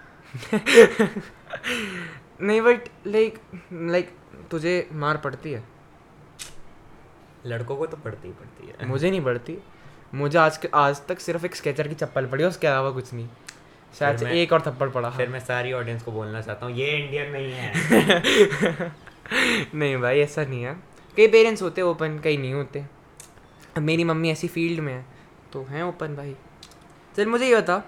नहीं 2.43 2.61
बट 2.61 2.89
लाइक 3.07 3.39
लाइक 3.73 4.11
तुझे 4.51 4.89
मार 4.93 5.17
पड़ती 5.17 5.53
है। 5.53 5.65
लड़कों 7.47 7.77
को 7.77 7.87
तो 7.87 7.97
पड़ती 7.97 8.29
ही 8.29 8.35
पड़ती 8.35 8.67
है। 8.67 8.89
मुझे 8.89 9.11
नहीं 9.11 9.21
पड़ती। 9.21 9.59
मुझे 10.15 10.39
आज 10.39 10.57
के 10.57 10.69
आज 10.75 11.07
तक 11.07 11.21
सिर्फ़ 11.21 11.47
एक 11.47 11.57
स्केचर 11.57 11.89
की 11.89 11.95
चप्पल 11.95 12.27
पड़ी 12.27 12.43
है 12.43 12.49
उसके 12.49 12.67
अलावा 12.67 12.91
कुछ 12.91 13.13
नहीं। 13.15 13.29
शायद 13.99 14.23
एक 14.23 14.53
और 14.53 14.61
थप्पड़ 14.61 14.89
पड़ा। 14.89 15.11
फिर 15.11 15.29
मैं 15.29 15.41
सारी 15.41 15.73
ऑडियंस 15.73 16.03
को 16.03 16.13
बोलना 16.13 16.43
चाहता 16.43 16.67
हूँ 16.67 16.75
ये 16.75 16.99
इंडियन 16.99 17.31
नहीं 17.31 17.53
है। 17.53 17.73
नहीं 19.75 19.97
भाई 19.97 20.21
ऐसा 20.21 20.45
नहीं 20.45 20.63
है। 20.63 20.75
कई 21.17 21.29
पेरेंट्स 21.29 21.63
होते 21.63 21.83
ओपन 21.83 22.19
कई 22.19 22.37
नहीं 22.37 22.55
होते। 22.55 22.85
मेरी 23.79 24.05
मम्मी 24.05 24.31
ऐसी 24.31 24.49
फ़ील्ड 24.49 24.81
में 24.81 24.93
है 24.95 25.07
तो 25.53 25.65
हैं 25.65 25.83
ओपन 25.83 26.17
भाई। 26.17 26.37
चल 27.17 27.27
मुझे 27.27 27.47
ये 27.47 27.57
बता 27.57 27.83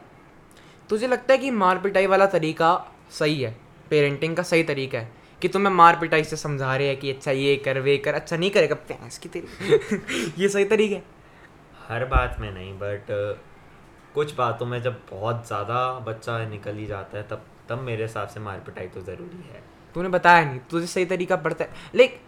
तुझे 0.89 1.07
लगता 1.07 1.33
है 1.33 1.39
कि 1.39 1.51
मार 1.51 1.79
पिटाई 1.79 2.07
वाला 2.07 2.27
तरीका 2.27 2.93
सही 3.11 3.43
है? 3.43 3.57
पेरेंटिंग 3.93 4.37
का 4.37 4.43
सही 4.45 4.63
तरीका 4.65 4.99
है 4.99 5.21
कि 5.43 5.49
तुम्हें 5.49 5.73
मार 5.75 5.97
पिटाई 6.01 6.25
से 6.25 6.37
समझा 6.39 6.75
रहे 6.77 6.89
हैं 6.89 6.97
कि 6.97 7.11
अच्छा 7.11 7.31
ये 7.33 7.57
कर 7.65 7.79
वे 7.81 7.97
कर 7.99 8.15
अच्छा 8.15 8.37
नहीं 8.37 8.51
करेगा 8.51 8.75
भैंस 8.89 9.19
की 9.19 9.29
तेरी। 9.29 10.39
ये 10.43 10.49
सही 10.49 10.65
तरीका 10.67 10.97
है। 10.97 11.03
हर 11.89 12.05
बात 12.07 12.37
में 12.41 12.51
नहीं 12.53 12.73
बट 12.79 13.07
कुछ 14.15 14.35
बातों 14.37 14.67
में 14.67 14.81
जब 14.83 15.01
बहुत 15.11 15.47
ज़्यादा 15.47 15.79
बच्चा 16.07 16.39
निकल 16.47 16.77
ही 16.77 16.87
जाता 16.87 17.19
है 17.19 17.23
तब 17.29 17.45
तब 17.69 17.79
मेरे 17.81 18.03
हिसाब 18.03 18.29
से 18.29 18.41
मार 18.41 18.59
पिटाई 18.67 18.87
तो 18.89 19.01
ज़रूरी 19.03 19.43
है। 19.49 19.63
तूने 19.95 20.09
बताया 20.09 20.45
नहीं 20.45 20.59
तुझे 20.71 20.87
सही 20.87 21.05
तरीका 21.07 21.37
पड़ता 21.39 21.65
है। 21.65 21.71
लेक 21.95 22.21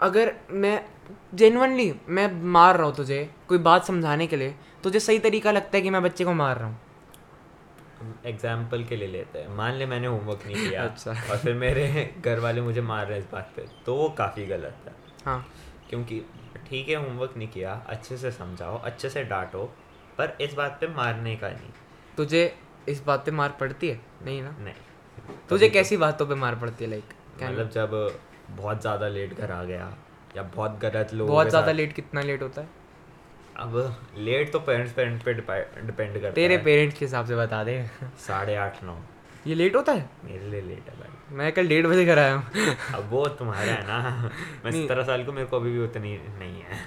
अगर 0.00 0.32
मैं 0.52 0.76
जेनवनली 1.34 1.92
मैं 2.08 2.30
मार 2.52 2.76
रहा 2.76 2.86
हूँ 2.86 2.94
तुझे 2.96 3.28
कोई 3.48 3.58
बात 3.66 3.84
समझाने 3.86 4.26
के 4.26 4.36
लिए 4.36 4.54
तुझे 4.82 5.00
सही 5.00 5.18
तरीका 5.20 5.52
लगता 5.52 5.76
है 5.76 5.82
कि 5.82 5.90
मैं 5.90 6.02
बच्चे 6.02 6.24
को 6.24 6.32
मार 6.34 6.56
रहा 6.58 6.68
हूँ। 6.68 6.78
एग्ज़ाम्पल 8.26 8.84
के 8.84 8.96
लिए 8.96 9.08
लेते 9.08 9.38
हैं। 9.38 9.48
मान 9.56 9.74
ले 9.74 9.86
मैंने 9.86 10.06
होमवर्क 10.06 10.46
नहीं 10.46 10.68
किया 10.68 10.84
अच्छा। 10.88 11.10
और 11.10 11.38
फिर 11.38 11.54
मेरे 11.54 12.14
घर 12.24 12.38
वाले 12.38 12.60
मुझे 12.60 12.80
मार 12.82 13.06
रहे 13.06 13.18
हैं 13.18 13.24
इस 13.24 13.30
बात 13.32 13.52
पे 13.56 13.64
तो 13.86 13.94
वो 13.96 14.08
काफ़ी 14.18 14.46
गलत 14.46 14.84
है। 14.86 14.94
हाँ। 15.24 15.44
क्योंकि 15.90 16.20
ठीक 16.68 16.88
है 16.88 16.94
होमवर्क 16.94 17.36
नहीं 17.36 17.48
किया 17.48 17.72
अच्छे 17.86 18.16
से 18.16 18.30
समझाओ 18.30 18.78
अच्छे 18.80 19.10
से 19.10 19.24
डांटो 19.24 19.64
पर 20.18 20.36
इस 20.40 20.54
बात 20.54 20.78
पे 20.80 20.86
मारने 20.86 21.36
का 21.36 21.48
नहीं। 21.48 21.70
तुझे 22.16 22.42
इस 22.88 23.04
बात 23.04 23.24
पे 23.24 23.30
मार 23.30 23.56
पड़ती 23.60 23.88
है? 23.88 24.00
नहीं 24.24 24.42
ना? 24.42 24.56
नहीं। 24.60 25.36
तुझे 25.48 25.68
कैसी 25.68 25.96
बातों 25.96 26.26
पे 26.26 26.34
मार 26.34 26.54
पड़ती 26.54 26.84
है 26.84 26.90
लाइक 26.90 27.14
मतलब 27.42 27.70
जब 27.70 27.90
बहुत 28.50 28.80
ज़्यादा 28.80 29.08
लेट 29.08 29.38
घर 29.38 29.50
आ 29.50 29.62
गया 29.64 29.92
या 30.36 30.42
बहुत 30.42 30.78
गलत 30.78 31.14
लोग 31.14 31.28
बहुत 31.28 31.48
ज़्यादा 31.48 31.72
लेट 31.72 31.92
कितना 31.92 32.22
लेट 32.22 32.42
होता 32.42 32.60
है? 32.60 32.68
अब 33.56 33.96
लेट 34.16 34.52
तो 34.52 34.58
पेरेंट्स 34.58 34.92
पेरेंट्स 34.92 35.24
पे 35.24 35.32
डिपेंड 35.32 36.12
करता 36.14 36.30
तेरे 36.30 36.54
है। 36.54 36.62
पेरेंट्स 36.64 36.98
के 36.98 37.04
हिसाब 37.04 37.26
से 37.26 37.36
बता 37.36 37.62
दे। 37.64 37.82
साढ़े 38.26 38.54
आठ 38.56 38.82
नौ। 38.84 38.98
ये 39.46 39.54
लेट 39.54 39.76
होता 39.76 39.92
है? 39.92 40.08
मेरे 40.24 40.50
लिए 40.50 40.60
लेट 40.60 40.88
है 40.90 40.98
भाई। 41.00 41.36
मैं 41.36 41.52
कल 41.52 41.68
डेढ़ 41.68 41.86
बजे 41.86 42.04
घर 42.04 42.18
आया 42.18 42.34
हूँ। 42.34 42.74
अब 42.94 43.08
वो 43.10 43.26
तुम्हारा 43.28 43.72
है 43.72 43.82
ना। 43.82 44.30
मैं 44.64 44.72
सत्रह 44.72 45.02
साल 45.02 45.24
को 45.24 45.32
मेरे 45.32 45.46
को 45.46 45.56
अभी 45.56 45.72
भी 45.72 45.78
उतनी 45.78 46.16
नहीं 46.38 46.62
है। 46.62 46.78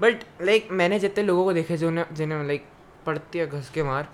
बट 0.00 0.24
लाइक 0.42 0.68
मैंने 0.72 0.98
जितने 0.98 1.24
लोगों 1.24 1.44
को 1.44 1.52
देखे 1.52 1.76
जो 1.76 1.90
जिन्हें 2.12 2.46
लाइक 2.46 2.66
पड़ती 3.06 3.38
है 3.38 3.46
घस 3.46 3.70
के 3.70 3.82
मार 3.82 4.08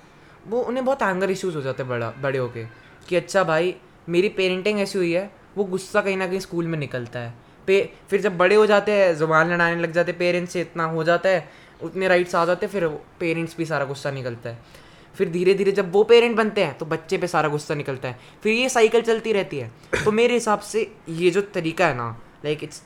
वो 0.46 0.60
उन्हें 0.62 0.84
बहुत 0.84 1.02
एंगर 1.02 1.30
इश्यूज़ 1.30 1.56
हो 1.56 1.60
जाते 1.62 1.82
हैं 1.82 1.90
बड़ा 1.90 2.10
बड़े 2.20 2.38
होके। 2.38 2.64
कि 3.08 3.16
अच्छा 3.16 3.44
भाई 3.44 3.74
मेरी 4.08 4.28
पेरेंटिंग 4.28 4.80
ऐसी 4.80 4.98
हुई 4.98 5.12
है 5.12 5.30
वो 5.56 5.64
गुस्सा 5.64 6.00
कहीं 6.00 6.16
ना 6.16 6.26
कहीं 6.26 6.40
स्कूल 6.40 6.66
में 6.66 6.78
निकलता 6.78 7.18
है। 7.18 7.34
पे 7.68 7.78
फिर 8.10 8.20
जब 8.20 8.36
बड़े 8.38 8.54
हो 8.54 8.66
जाते 8.66 8.92
हैं, 8.92 9.14
ज़ुबान 9.14 9.52
लड़ाने 9.52 9.80
लग 9.80 9.92
जाते 9.92 10.12
पेरेंट्स 10.14 10.52
से 10.52 10.60
इतना 10.60 10.84
हो 10.86 11.04
जाता 11.04 11.28
है, 11.28 11.48
उतने 11.80 12.08
राइट्स 12.08 12.34
आ 12.34 12.44
जाते 12.44 12.66
हैं, 12.66 12.72
फिर 12.72 12.86
पेरेंट्स 13.20 13.56
भी 13.56 13.64
सारा 13.66 13.84
गुस्सा 13.84 14.10
निकलता 14.10 14.50
है। 14.50 14.86
फिर 15.14 15.28
धीरे 15.30 15.54
धीरे 15.54 15.72
जब 15.72 15.92
वो 15.92 16.02
पेरेंट 16.04 16.36
बनते 16.36 16.64
हैं 16.64 16.76
तो 16.78 16.86
बच्चे 16.86 17.18
पे 17.18 17.26
सारा 17.26 17.48
गुस्सा 17.48 17.74
निकलता 17.74 18.08
है। 18.08 18.18
फिर 18.42 18.52
ये 18.52 18.68
साइकिल 18.68 19.02
चलती 19.02 19.32
रहती 19.32 19.58
है। 19.58 19.70
तो 20.04 20.12
मेरे 20.12 20.34
हिसाब 20.34 20.60
से 20.62 20.90
ये 21.10 21.30
जो 21.30 21.40
तरीका 21.54 21.86
है 21.86 21.96
ना 21.96 22.08
like 22.44 22.64
it's 22.64 22.82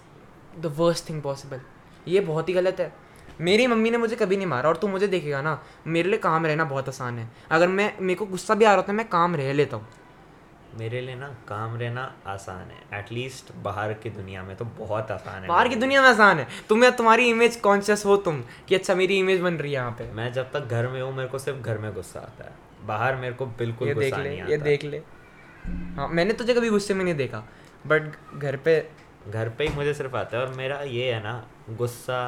the 0.60 0.74
worst 0.76 1.08
thing 1.08 1.22
possible 1.22 1.60
ये 2.08 2.20
बहुत 2.22 2.48
ही 2.48 2.54
गलत 2.54 2.80
है। 2.80 2.92
मेरी 3.40 3.66
मम्मी 3.66 3.90
ने 3.90 3.98
मुझे 3.98 4.16
कभी 4.16 4.36
नहीं 4.36 4.46
मारा, 4.46 4.68
और 4.68 4.76
तू 4.76 4.88
मुझे 4.88 5.06
देखेगा 5.06 5.40
ना, 5.42 5.58
मेरे 5.86 6.08
लिए 6.08 6.18
काम 6.18 6.46
रहना 6.46 6.64
बहुत 6.64 6.88
आसान 6.88 7.18
है। 7.18 7.28
अगर 7.50 7.68
मैं, 7.68 7.92
मेरे 8.00 8.14
को 8.14 8.26
गुस्सा 8.26 8.54
भी 8.54 8.64
आ 8.64 8.68
रहा 8.68 8.76
होता 8.76 8.92
है, 8.92 8.96
मैं 8.96 9.08
काम 9.08 9.36
रह 9.36 9.52
लेता 9.52 9.76
हूँ। 9.76 9.86
मेरे 10.74 11.00
लिए 11.00 11.14
ना 11.14 11.28
काम 11.48 11.76
रहना 11.76 12.02
आसान 12.26 12.70
है। 12.70 12.98
एटलीस्ट 12.98 13.52
बाहर 13.62 13.92
की 13.94 14.10
दुनिया 14.10 14.42
में 14.42 14.54
तो 14.56 14.64
बहुत 14.78 15.10
आसान 15.10 15.42
है। 15.42 15.48
बाहर 15.48 15.68
की 15.68 15.76
दुनिया 15.76 16.02
में 16.02 16.08
आसान 16.08 16.38
है। 16.38 16.46
तुम्हें 16.68 16.90
तुम्हारी 16.96 17.28
इमेज 17.30 17.56
कॉन्शियस 17.60 18.04
हो 18.06 18.16
तुम 18.18 18.42
कि 18.68 18.74
अच्छा 18.74 18.94
मेरी 18.94 19.18
इमेज 19.18 19.40
बन 19.40 19.54
रही 19.54 19.72
है 19.72 19.78
यहाँ 19.78 19.90
पे। 19.90 20.10
मैं 20.12 20.32
जब 20.32 20.50
तक 20.52 20.66
घर 20.68 20.88
में 20.88 21.00
हूँ 21.02 21.12
मेरे 21.14 21.28
को 21.28 21.38
सिर्फ़ 21.38 21.58
घर 21.60 21.78
में 21.78 21.92
गुस्सा 21.94 22.20
आता 22.20 22.44
है। 22.44 22.86
बाहर 22.86 23.16
मेरे 23.16 23.34
को 23.34 23.46
बिल्कुल 23.58 23.88
ये 23.88 23.94
देख 23.94 24.14
ले 24.14 24.36
ये 24.40 24.56
देख 24.58 24.84
ले। 24.84 25.02
हाँ 25.96 26.08
मैंने 26.08 26.32
तुझे 26.34 26.54
कभी 26.54 26.70
गुस्से 26.70 26.94
में 26.94 27.04
नहीं 27.04 27.14
देखा 27.14 27.44
बट 27.86 28.12
घर 28.36 28.56
पे 28.56 28.80
घर 29.28 29.48
पे 29.48 29.64
ही 29.64 29.74
मुझे 29.74 29.94
सिर्फ़ 29.94 30.16
आता 30.16 30.36
है। 30.36 30.44
और 30.44 30.54
मेरा 30.54 30.80
ये 30.80 31.12
है 31.12 31.22
ना 31.22 31.44
गुस्सा 31.70 32.22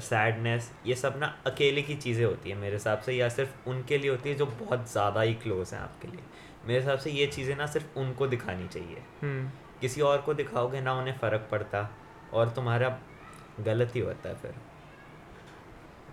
सैडनेस 0.00 0.70
ये 0.86 0.94
सब 0.94 1.14
ना 1.16 1.26
अकेले 1.46 1.82
की 1.82 1.94
चीज़ें 1.96 2.24
होती 2.24 2.50
है 2.50 2.56
मेरे 2.56 2.74
हिसाब 2.74 2.98
से 3.00 3.12
या 3.12 3.28
सिर्फ़ 3.28 3.68
उनके 3.70 3.98
लिए 3.98 4.10
होती 4.10 4.28
है 4.28 4.34
जो 4.34 4.46
बहुत 4.46 4.90
ज़्यादा 4.92 5.20
ही 5.20 5.34
क्लोज 5.34 5.72
हैं 5.74 5.80
आपके 5.80 6.08
लिए। 6.08 6.20
मेरे 6.68 6.80
हिसाब 6.80 6.98
से 6.98 7.10
ये 7.10 7.26
चीज़ें 7.26 7.56
ना 7.56 7.66
सिर्फ़ 7.66 7.98
उनको 7.98 8.26
दिखानी 8.26 8.68
चाहिए। 8.68 9.02
हम्म। 9.22 9.50
किसी 9.80 10.00
और 10.00 10.18
को 10.18 10.34
दिखाओगे 10.34 10.80
ना 10.80 10.92
उन्हें 10.92 11.18
फ़र्क 11.18 11.48
पड़ता 11.50 11.90
और 12.32 12.48
तुम्हारा 12.48 12.98
गलत 13.60 13.92
ही 13.94 14.00
होता 14.00 14.28
है 14.28 14.34
फिर। 14.34 14.54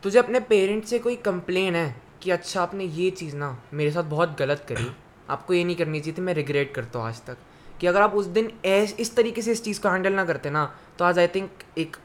तुझे 0.04 0.20
अपने 0.20 0.40
पेरेंट्स 0.40 0.90
से 0.90 1.00
कोई 1.00 1.16
कंप्लेन 1.16 1.76
है 1.76 2.02
कि 2.22 2.32
अच्छा 2.32 2.62
आपने 2.62 2.84
ये 2.84 3.10
चीज़ 3.10 3.36
ना 3.36 3.64
मेरे 3.74 3.92
साथ 3.92 4.04
बहुत 4.04 4.38
गलत 4.40 4.66
करी? 4.70 4.92
आपको 5.30 5.54
ये 5.54 5.64
नहीं 5.64 5.76
करनी 5.76 6.00
चाहिए 6.00 6.18
थी 6.18 6.22
मैं 6.22 6.34
रिग्रेट 6.34 6.74
करता 6.74 7.00
हूँ 7.00 7.08
आज 7.08 7.26
तक 7.26 7.38
कि 7.80 7.88
अगर 7.88 8.02
आप 8.02 8.14
उस 8.14 8.26
दिन 8.26 8.52
ऐस 8.66 8.96
इस 9.00 9.16
तरीके 9.16 9.42
से 9.42 9.52
इस 9.52 9.64
चीज़ 9.64 9.82
को 9.82 9.90
हैंडल 9.90 10.14
ना 10.14 10.26
करते 10.26 10.50
ना 10.50 10.76
तो 11.00 11.06
आज 11.06 11.20
आई 11.20 11.28
थिंक 11.28 11.52
एक 11.78 11.98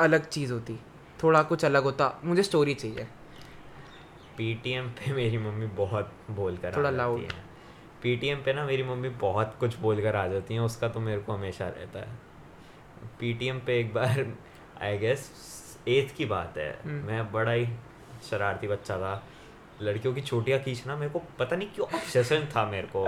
अलग 0.00 0.28
चीज़ 0.28 0.52
होती। 0.52 0.78
थोड़ा 1.22 1.42
कुछ 1.42 1.64
अलग 1.64 1.82
होता। 1.82 2.20
मुझे 2.24 2.42
स्टोरी 2.42 2.74
चाहिए। 2.74 3.06
पीटीएम 4.36 4.88
पे 4.88 5.12
मेरी 5.12 5.38
मम्मी 5.38 5.66
बहुत 5.66 6.12
बोल 6.30 6.56
कर 6.56 6.76
थोड़ा. 6.76 6.90
है। 6.90 7.57
पीटीएम 8.02 8.38
पे 8.38 8.52
ना 8.52 8.64
मेरी 8.64 8.82
मम्मी 8.82 9.08
बहुत 9.20 9.54
कुछ 9.60 9.78
बोल 9.78 10.02
कर 10.02 10.16
आ 10.16 10.26
जाती 10.28 10.54
हैं 10.54 10.60
उसका 10.60 10.88
तो 10.88 11.00
मेरे 11.00 11.20
को 11.20 11.32
हमेशा 11.32 11.68
रहता 11.68 11.98
है। 11.98 12.18
पीटीएम 13.20 13.58
पे 13.66 13.78
एक 13.80 13.92
बार 13.94 14.26
आई 14.82 14.98
गेस 14.98 15.30
एथ 15.88 16.14
की 16.16 16.24
बात 16.26 16.58
है। 16.58 16.70
हम्म। 16.84 17.06
मैं 17.06 17.30
बड़ा 17.32 17.52
ही 17.52 17.66
शरारती 18.30 18.68
बच्चा 18.68 18.96
था। 18.98 19.22
लड़कियों 19.82 20.12
की 20.14 20.20
छोटियाँ 20.20 20.58
खींचना 20.60 20.96
मेरे 20.96 21.10
को 21.10 21.22
पता 21.38 21.56
नहीं 21.56 21.68
क्यों 21.74 21.86
ऑब्सेशन 21.96 22.48
था 22.56 22.64
मेरे 22.70 22.86
को। 22.86 23.06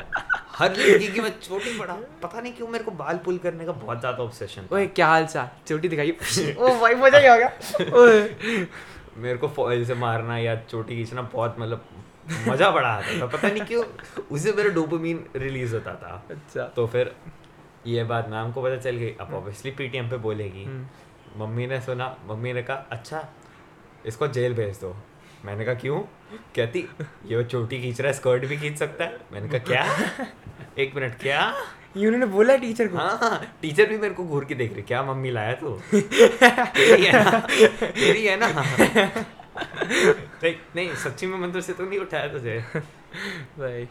हर 0.56 0.76
लड़की 0.76 1.08
की 1.08 1.20
मैं 1.20 1.32
छोटी 1.40 1.78
बड़ा 1.78 1.94
पता 2.22 2.40
नहीं 2.40 2.52
क्यों 2.52 2.68
मेरे 2.68 2.84
को 2.84 2.90
बाल 2.92 3.16
पुल 3.24 3.38
करने 3.38 3.64
का 3.64 3.72
बहुत 3.74 4.00
ज़्यादा 4.00 4.22
ऑब्सेशन 4.24 4.68
ओए 4.72 4.86
क्या 4.88 5.06
हाल 5.06 5.26
चाल? 5.26 5.48
चोटी 5.66 5.88
दिखाई 5.88 6.10
ओ 6.58 6.74
भाई 6.80 6.94
मज़ा 6.94 7.18
ही 7.18 7.26
आ 7.26 7.36
गया 7.36 7.50
मेरे 9.16 9.36
को 9.38 9.48
फॉइल 9.48 9.84
से 9.86 9.94
मारना 9.96 10.36
या 10.38 10.54
चोटी 10.62 10.96
खींचना 10.96 11.22
बहुत 11.22 11.56
मतलब 11.58 11.86
मज़ा 12.48 12.70
बड़ा 12.70 12.88
आता 12.88 13.20
था। 13.20 13.26
पता 13.26 13.48
नहीं 13.48 13.62
क्यों 13.62 13.84
उसे 14.30 14.52
मेरा 14.52 14.70
डोपामीन 14.70 15.24
रिलीज़ 15.36 15.74
होता 15.74 15.94
था। 15.94 16.24
अच्छा। 16.30 16.64
तो 16.76 16.86
फिर 16.86 17.14
ये 17.86 18.04
बात 18.04 18.28
मैम 18.28 18.52
को 18.52 18.62
पता 18.62 18.76
चल 18.76 18.96
गई। 18.96 19.14
अब 19.20 19.34
ऑब्वियसली 19.34 19.70
पीटीएम 19.70 20.10
पे 20.10 20.16
बोलेगी। 20.16 20.64
हम्म। 20.64 21.44
मम्मी 21.44 21.66
ने 21.66 21.80
सुना 21.80 22.16
मम्मी 22.26 22.52
ने 22.52 22.62
कहा 22.62 22.86
अच्छा 22.90 23.28
इसको 24.06 24.28
जेल 24.28 24.54
भेज 24.54 24.76
दो। 24.76 24.96
मैंने 25.44 25.64
कहा 25.64 25.74
क्यों? 25.74 25.98
कहती 26.56 26.88
ये 27.26 27.36
वो 27.36 27.42
चोटी 27.42 27.80
खींच 27.82 28.00
रहा 28.00 28.08
है 28.08 28.16
स्कर्ट 28.16 28.44
भी 28.44 28.56
खींच 28.56 28.78
सकता 28.78 29.04
है। 29.04 29.18
मैंने 29.32 29.48
कहा 29.48 29.58
क्या? 29.58 29.84
एक 30.78 30.94
मिनट 30.94 31.18
क्या? 31.18 31.52
ये 31.96 32.06
उन्होंने 32.06 32.26
बोला 32.26 32.56
टीचर 32.56 32.88
को? 32.88 32.98
हाँ 32.98 33.18
हाँ 33.22 33.40
टीचर 33.62 33.86
भी 33.86 33.98
मेरे 33.98 34.14
को 34.14 34.24
घूर 34.24 34.44
के 34.44 34.54
देख 34.54 34.72
रही 34.72 34.82
क्या 34.82 35.02
मम्मी 35.02 35.30
लाया 35.30 35.54
तू? 35.54 35.70
तेरी 35.94 37.04
है 37.04 37.24
ना 37.24 37.40
तेरी 37.82 38.26
है 38.26 38.36
ना। 38.36 39.24
नहीं 40.44 40.54
नहीं 40.76 40.94
सच्ची 40.94 41.26
में 41.26 41.38
मंदिर 41.38 41.62
से 41.62 41.72
तो 41.72 41.84
नहीं 41.84 41.98
उठाया 41.98 42.28
तुझे। 42.28 42.64
भाई 43.58 43.88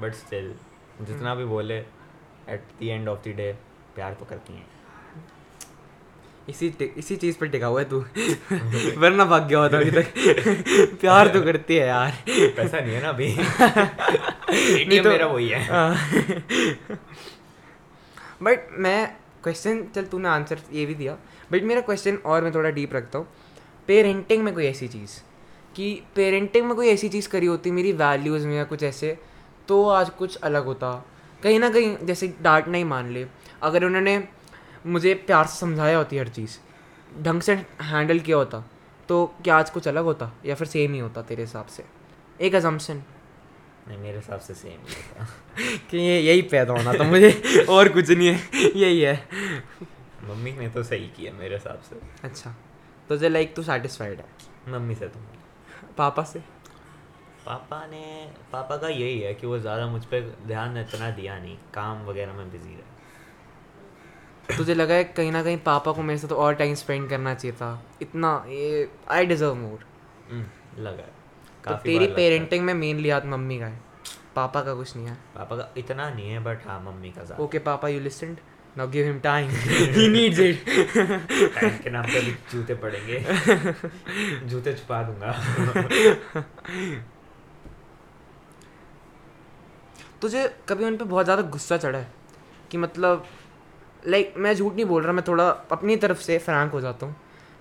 बट 0.00 0.14
स्टिल 0.14 0.54
जितना 1.00 1.34
भी 1.34 1.44
बोले 1.44 1.78
at 2.48 2.62
the 2.80 2.82
end 2.82 3.08
of 3.08 3.28
the 3.28 3.32
day 3.36 3.52
प्यार 3.94 4.14
तो 4.14 4.24
करती 4.24 4.52
हैं। 4.52 4.66
इसी 6.48 6.74
इसी 6.96 7.16
चीज़ 7.16 7.38
पर 7.38 7.46
टिका 7.46 7.66
हुआ 7.66 7.80
है 7.80 7.88
तू। 7.88 8.00
वरना 9.00 9.24
भाग 9.24 9.48
गया 9.48 9.58
होता 9.58 9.78
अभी 9.78 9.90
तक। 9.90 10.14
प्यार 11.00 11.28
तो 11.28 11.42
करती 11.42 11.76
है 11.76 11.86
यार। 11.86 12.12
पैसा 12.28 12.80
नहीं 12.80 12.94
है 12.94 13.02
ना 13.02 13.08
अभी। 13.08 13.36
नहीं 14.86 15.02
तो- 15.02 15.12
मेरा 15.12 15.26
वही 15.26 15.48
है। 15.48 15.68
बट 18.42 18.68
मैं 18.72 19.16
क्वेश्चन 19.42 19.84
चल 19.94 20.04
तूने 20.04 20.28
आंसर 20.28 20.58
ये 20.72 20.86
भी 20.86 20.94
दिया। 20.94 21.16
बट 21.52 21.62
मेरा 21.62 21.80
क्वेश्चन 21.80 22.16
और 22.16 22.42
मैं 22.42 22.54
थोड़ा 22.54 22.70
डीप 22.70 22.94
रखता 22.94 23.18
हूँ। 23.18 23.28
पेरेंटिंग 23.88 24.44
में 24.44 24.54
कोई 24.54 24.66
ऐसी 24.66 24.88
चीज़? 24.88 25.10
कि 25.76 26.02
पेरेंटिंग 26.16 26.66
में 26.66 26.74
कोई 26.76 26.88
ऐसी 26.88 27.08
चीज़ 27.08 27.28
करी 27.28 27.46
होती 27.46 27.70
मेरी 27.70 27.92
वैल्यूज़ 27.92 28.46
में 28.46 28.56
या 28.56 28.64
कुछ 28.64 28.82
ऐसे 28.82 29.18
तो 29.68 29.88
आज 29.88 30.10
कुछ 30.10 30.36
अलग 30.36 30.64
होता। 30.64 31.04
कहीं 31.42 31.58
ना 31.58 31.70
कहीं 31.70 31.96
जैसे 32.02 32.34
डांट 32.42 32.68
नहीं 32.68 32.84
मान 32.84 33.10
ले। 33.10 33.26
अगर 33.62 33.84
उन्होंने 33.84 34.28
मुझे 34.86 35.14
प्यार 35.14 35.46
से 35.46 35.58
समझाया 35.60 35.98
होती 35.98 36.18
हर 36.18 36.28
चीज़ 36.28 36.58
ढंग 37.22 37.40
से 37.40 37.54
हैंडल 37.82 38.18
किया 38.18 38.36
होता 38.36 38.64
तो 39.08 39.34
क्या 39.44 39.56
आज 39.56 39.70
कुछ 39.70 39.88
अलग 39.88 40.04
होता? 40.04 40.32
या 40.46 40.54
फिर 40.54 40.66
सेम 40.66 40.92
ही 40.92 40.98
होता 40.98 41.22
तेरे 41.22 41.42
हिसाब 41.42 41.66
से? 41.66 41.84
एक 42.40 42.54
अजम्पशन 42.54 43.02
नहीं 43.88 43.98
मेरे 43.98 44.16
हिसाब 44.16 44.40
से 44.40 44.54
सेम 44.54 44.70
ही 44.70 44.94
होता। 44.94 45.26
कि 45.90 45.98
ये 45.98 46.20
यही 46.20 46.42
पैदा 46.42 46.72
होना 46.72 46.92
था 46.92 47.04
मुझे 47.04 47.64
और 47.68 47.88
कुछ 47.88 48.10
नहीं 48.10 48.28
है। 48.28 48.40
यही 48.76 49.00
है। 49.00 49.28
मम्मी 50.24 50.52
ने 50.52 50.68
तो 50.68 50.82
सही 50.82 51.06
किया 51.06 51.32
मेरे 51.32 51.54
हिसाब 51.54 51.82
से। 51.90 52.00
अच्छा। 52.24 52.54
तो 53.08 53.16
जे 53.16 53.28
लाइक 53.28 53.54
तू 53.56 53.62
सेटिस्फाइड 53.62 54.18
है? 54.18 54.26
मम्मी 54.68 54.94
से 54.94 55.08
तो। 55.08 55.20
पापा 55.98 56.22
से। 56.24 56.38
पापा 57.46 57.84
ने 57.86 58.30
पापा 58.52 58.76
का 58.76 58.88
यही 58.88 59.20
है 59.20 59.32
कि 59.34 59.46
वो 59.46 59.58
ज़्यादा 59.58 59.86
मुझ 59.86 60.04
पर 60.04 60.34
ध्यान 60.46 60.76
इतना 60.78 61.10
दिया 61.12 61.38
नहीं 61.38 61.56
काम 61.74 62.04
वगैरह 62.06 62.32
में 62.32 62.50
बिज़ी 62.52 62.70
रहे। 62.70 64.56
तुझे 64.56 64.74
लगा 64.74 64.94
है 64.94 65.04
कहीं 65.06 65.32
ना 65.32 65.42
कहीं 65.42 65.56
पापा 65.64 65.92
को 65.92 66.02
मेरे 66.02 66.18
से 66.18 66.26
तो 66.26 66.36
और 66.36 66.54
टाइम 66.54 66.74
स्पेंड 66.76 67.08
करना 67.10 67.34
चाहिए 67.34 67.56
था। 67.56 67.70
इतना 68.02 68.44
ये 68.48 68.88
आई 69.10 69.26
डिजर्व 69.26 69.54
मोर 69.54 69.84
लगा 70.78 71.06
तो 71.64 71.74
तेरी। 71.76 72.06
पेरेंटिंग 72.14 72.64
में 72.64 72.74
मेनली 72.74 73.10
हाथ 73.10 73.26
मम्मी 73.26 73.58
का 73.58 73.66
है। 73.66 73.80
पापा 74.36 74.62
का 74.62 74.74
कुछ 74.74 74.96
नहीं 74.96 75.06
है। 75.06 75.14
पापा 75.34 75.56
का 75.56 75.68
इतना 75.76 76.08
नहीं 76.10 76.30
है 76.30 76.42
बट 76.44 76.66
हाँ 76.66 76.80
मम्मी 76.82 77.10
का 77.12 77.36
okay 77.42 77.58
papa 77.64 77.88
you 77.88 78.00
listened 78.00 78.36
give 78.76 79.06
him 79.06 79.18
time 79.20 79.48
he 79.48 80.08
needs 80.08 80.38
it 80.38 80.64
time 81.54 81.78
के 81.78 81.90
नाम 81.90 82.04
पे 82.04 82.20
भी 82.20 82.30
जूते 82.52 82.74
पड़ेंगे। 82.74 83.24
जूते 84.48 84.74
छुपा 84.74 85.02
दूँगा। 85.02 85.32
तुझे 90.22 90.56
कभी 90.68 90.84
उन 90.84 90.96
पे 90.96 91.04
बहुत 91.04 91.24
ज़्यादा 91.24 91.42
गुस्सा 91.42 91.76
चढ़ा 91.76 91.98
है? 91.98 92.12
कि 92.70 92.78
मतलब 92.78 93.26
लाइक 94.06 94.34
मैं 94.36 94.54
झूठ 94.54 94.74
नहीं 94.74 94.84
बोल 94.84 95.02
रहा 95.02 95.12
मैं 95.12 95.24
थोड़ा 95.28 95.48
अपनी 95.48 95.96
तरफ़ 95.96 96.18
से 96.18 96.38
फ्रैंक 96.38 96.72
हो 96.72 96.80
जाता 96.80 97.06
हूँ। 97.06 97.16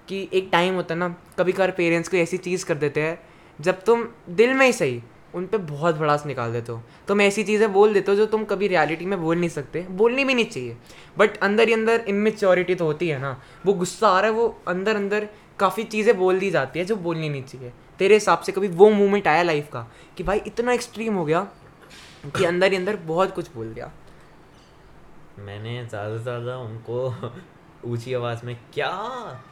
कि 0.08 0.30
एक 0.34 0.50
टाइम 0.52 0.74
होता 0.76 0.94
है 0.94 1.00
ना 1.00 1.16
कभी 1.40 1.52
कभार 1.52 1.72
पेरेंट्स 1.72 2.10
को 2.10 2.18
ऐसी 2.18 2.38
चीज़ 2.38 2.66
कर 2.66 2.76
देते 2.76 3.02
हैं 3.02 3.20
जब 3.62 3.84
तुम 3.84 4.08
दिल 4.30 4.54
में 4.54 4.66
ही 4.66 4.74
सही 4.74 5.04
उन 5.34 5.46
पर 5.48 5.58
बहुत 5.60 5.96
भड़ास 5.96 6.26
निकाल 6.26 6.52
देते 6.54 6.72
हो। 6.72 6.82
तुम 7.08 7.22
ऐसी 7.22 7.44
चीज़ें 7.44 7.72
बोल 7.74 7.94
देते 7.94 8.12
हो 8.12 8.18
जो 8.18 8.26
तुम 8.26 8.44
कभी 8.46 8.68
रियलिटी 8.68 9.06
में 9.06 9.20
बोल 9.22 9.38
नहीं 9.38 9.50
सकते। 9.50 9.82
बोलनी 9.92 10.24
भी 10.26 10.34
नहीं 10.34 10.46
चाहिए। 10.46 10.78
बट 11.18 11.38
अंदर 11.40 11.68
ही 11.68 11.74
अंदर 11.74 12.04
इमेच्योरिटी 12.08 12.76
तो 12.76 12.86
होती 12.86 13.08
है 13.08 13.20
ना। 13.20 13.36
वो 13.66 13.74
गुस्सा 13.74 14.08
आ 14.08 14.20
रहा 14.20 14.32
है, 14.32 14.36
वो 14.36 14.62
अंदर 14.68 14.96
अंदर 14.96 15.28
काफ़ी 15.60 15.84
चीज़ें 15.86 16.18
बोल 16.18 16.40
दी 16.40 16.50
जाती 16.52 16.80
है 16.80 16.86
जो 16.86 16.96
बोलनी 16.98 17.30
नहीं 17.30 17.44
चाहिए। 17.44 17.72
तेरे 18.00 18.14
हिसाब 18.14 18.40
से 18.40 18.52
कभी 18.52 18.68
वो 18.68 18.90
मोमेंट 18.90 19.28
आया 19.28 19.44
लाइफ 19.44 19.70
का 19.74 19.86
कि 20.18 20.24
भाई 20.24 20.42
इतना 20.48 20.74
एक्सट्रीम 20.74 21.16
हो 21.16 21.26
गया 21.26 21.48
कि 22.28 22.46
अंदर 22.46 22.72
ही 22.72 22.78
अंदर 22.78 22.96
बहुत 23.06 23.36
कुछ 23.36 23.54
बोल 23.56 23.74
दिया। 23.74 23.92
मैंने 25.40 25.84
ज़्यादा 25.86 26.18
से 26.18 26.24
ज़्यादा 26.24 26.58
उनको 26.58 27.14
ऊँची 27.86 28.14
आवाज़ 28.14 28.46
में 28.46 28.56
क्या 28.74 28.92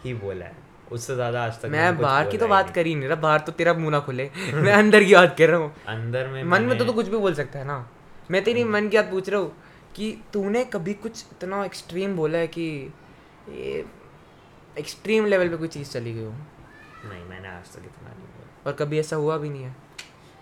ही 0.04 0.14
बोला 0.14 0.46
है। 0.46 0.65
उससे 0.92 1.16
ज़्यादा 1.16 1.44
आज 1.44 1.60
तक 1.62 1.66
मैं 1.66 1.98
बाहर 1.98 2.30
की 2.30 2.38
तो 2.38 2.48
बात 2.48 2.70
कर 2.70 2.86
ही 2.86 2.96
नहीं 2.96 3.08
रहा 3.10 3.22
बाहर 3.22 3.40
तो 3.40 3.52
तेरा 3.52 3.74
मुँह 3.74 3.92
ना 3.92 4.00
खुले। 4.00 4.30
मैं 4.54 4.74
अंदर 4.74 5.04
की 5.04 5.14
बात 5.16 5.36
कर 5.38 5.50
रहा 5.50 5.60
हूँ। 5.60 5.74
अंदर 5.88 6.28
में 6.28 6.44
मन 6.44 6.64
में 6.64 6.78
तो 6.78 6.86
तू 6.86 6.94
कुछ 6.94 7.08
भी 7.08 7.18
बोल 7.18 7.34
सकता 7.34 7.60
है 7.60 7.66
ना। 7.66 7.78
मैं 8.32 8.44
तेरी 8.44 8.64
मन 8.64 8.90
की 8.90 8.98
बात 8.98 9.12
पूछ 9.12 9.30
रहा 9.30 9.40
हूँ 9.40 9.52
कि 9.96 10.12
तूने 10.34 10.64
कभी 10.66 10.94
कुछ 10.94 11.26
इतना 11.32 11.64
एक्सट्रीम 11.66 12.16
बोला 12.16 12.38
है 12.38 12.48
कि 12.48 12.94
ये 13.50 13.86
एक्सट्रीम 14.80 15.26
लेवल 15.26 15.50
पे 15.50 15.58
कोई 15.58 15.68
चीज़ 15.68 15.92
चली 15.92 16.14
गई 16.14 16.24
हो? 16.24 16.32
नहीं 16.32 17.24
मैंने 17.26 17.48
आज 17.48 17.72
तक 17.74 17.86
इतना 17.86 18.10
नहीं 18.10 18.28
बोला। 18.28 18.70
और 18.70 18.74
कभी 18.74 19.00
ऐसा 19.00 19.16
हुआ 19.16 19.38
भी 19.38 19.50
नहीं 19.50 19.64
है? 19.64 19.76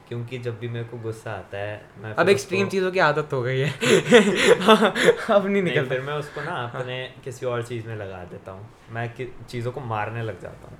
क्योंकि 0.08 0.38
जब 0.38 0.60
भी 0.60 0.68
मेरे 0.68 0.86
को 0.86 0.98
गुस्सा 0.98 1.32
आता 1.32 1.58
है 1.58 1.86
मैं 1.98 2.14
अब 2.14 2.30
एक्सट्रीम 2.30 2.70
चीज़ों 2.70 2.92
की 2.92 3.00
आदत 3.00 3.30
हो 3.34 3.42
गई 3.42 3.60
है। 3.60 3.70
अब 3.72 5.46
नहीं 5.46 5.64
निकल 5.64 5.64
निकलता। 5.64 5.90
फिर 5.90 6.02
मैं 6.02 6.14
उसको 6.14 6.42
ना 6.42 6.52
अपने 6.52 7.14
किसी 7.24 7.46
और 7.46 7.64
चीज़ 7.64 7.88
में 7.88 7.96
लगा 7.96 8.24
देता 8.24 8.52
हूँ। 8.52 8.70
मैं 8.90 9.14
चीज़ों 9.50 9.72
को 9.72 9.82
मारने 9.82 10.24
लग 10.24 10.42
जाता 10.42 10.68
हूँ। 10.68 10.78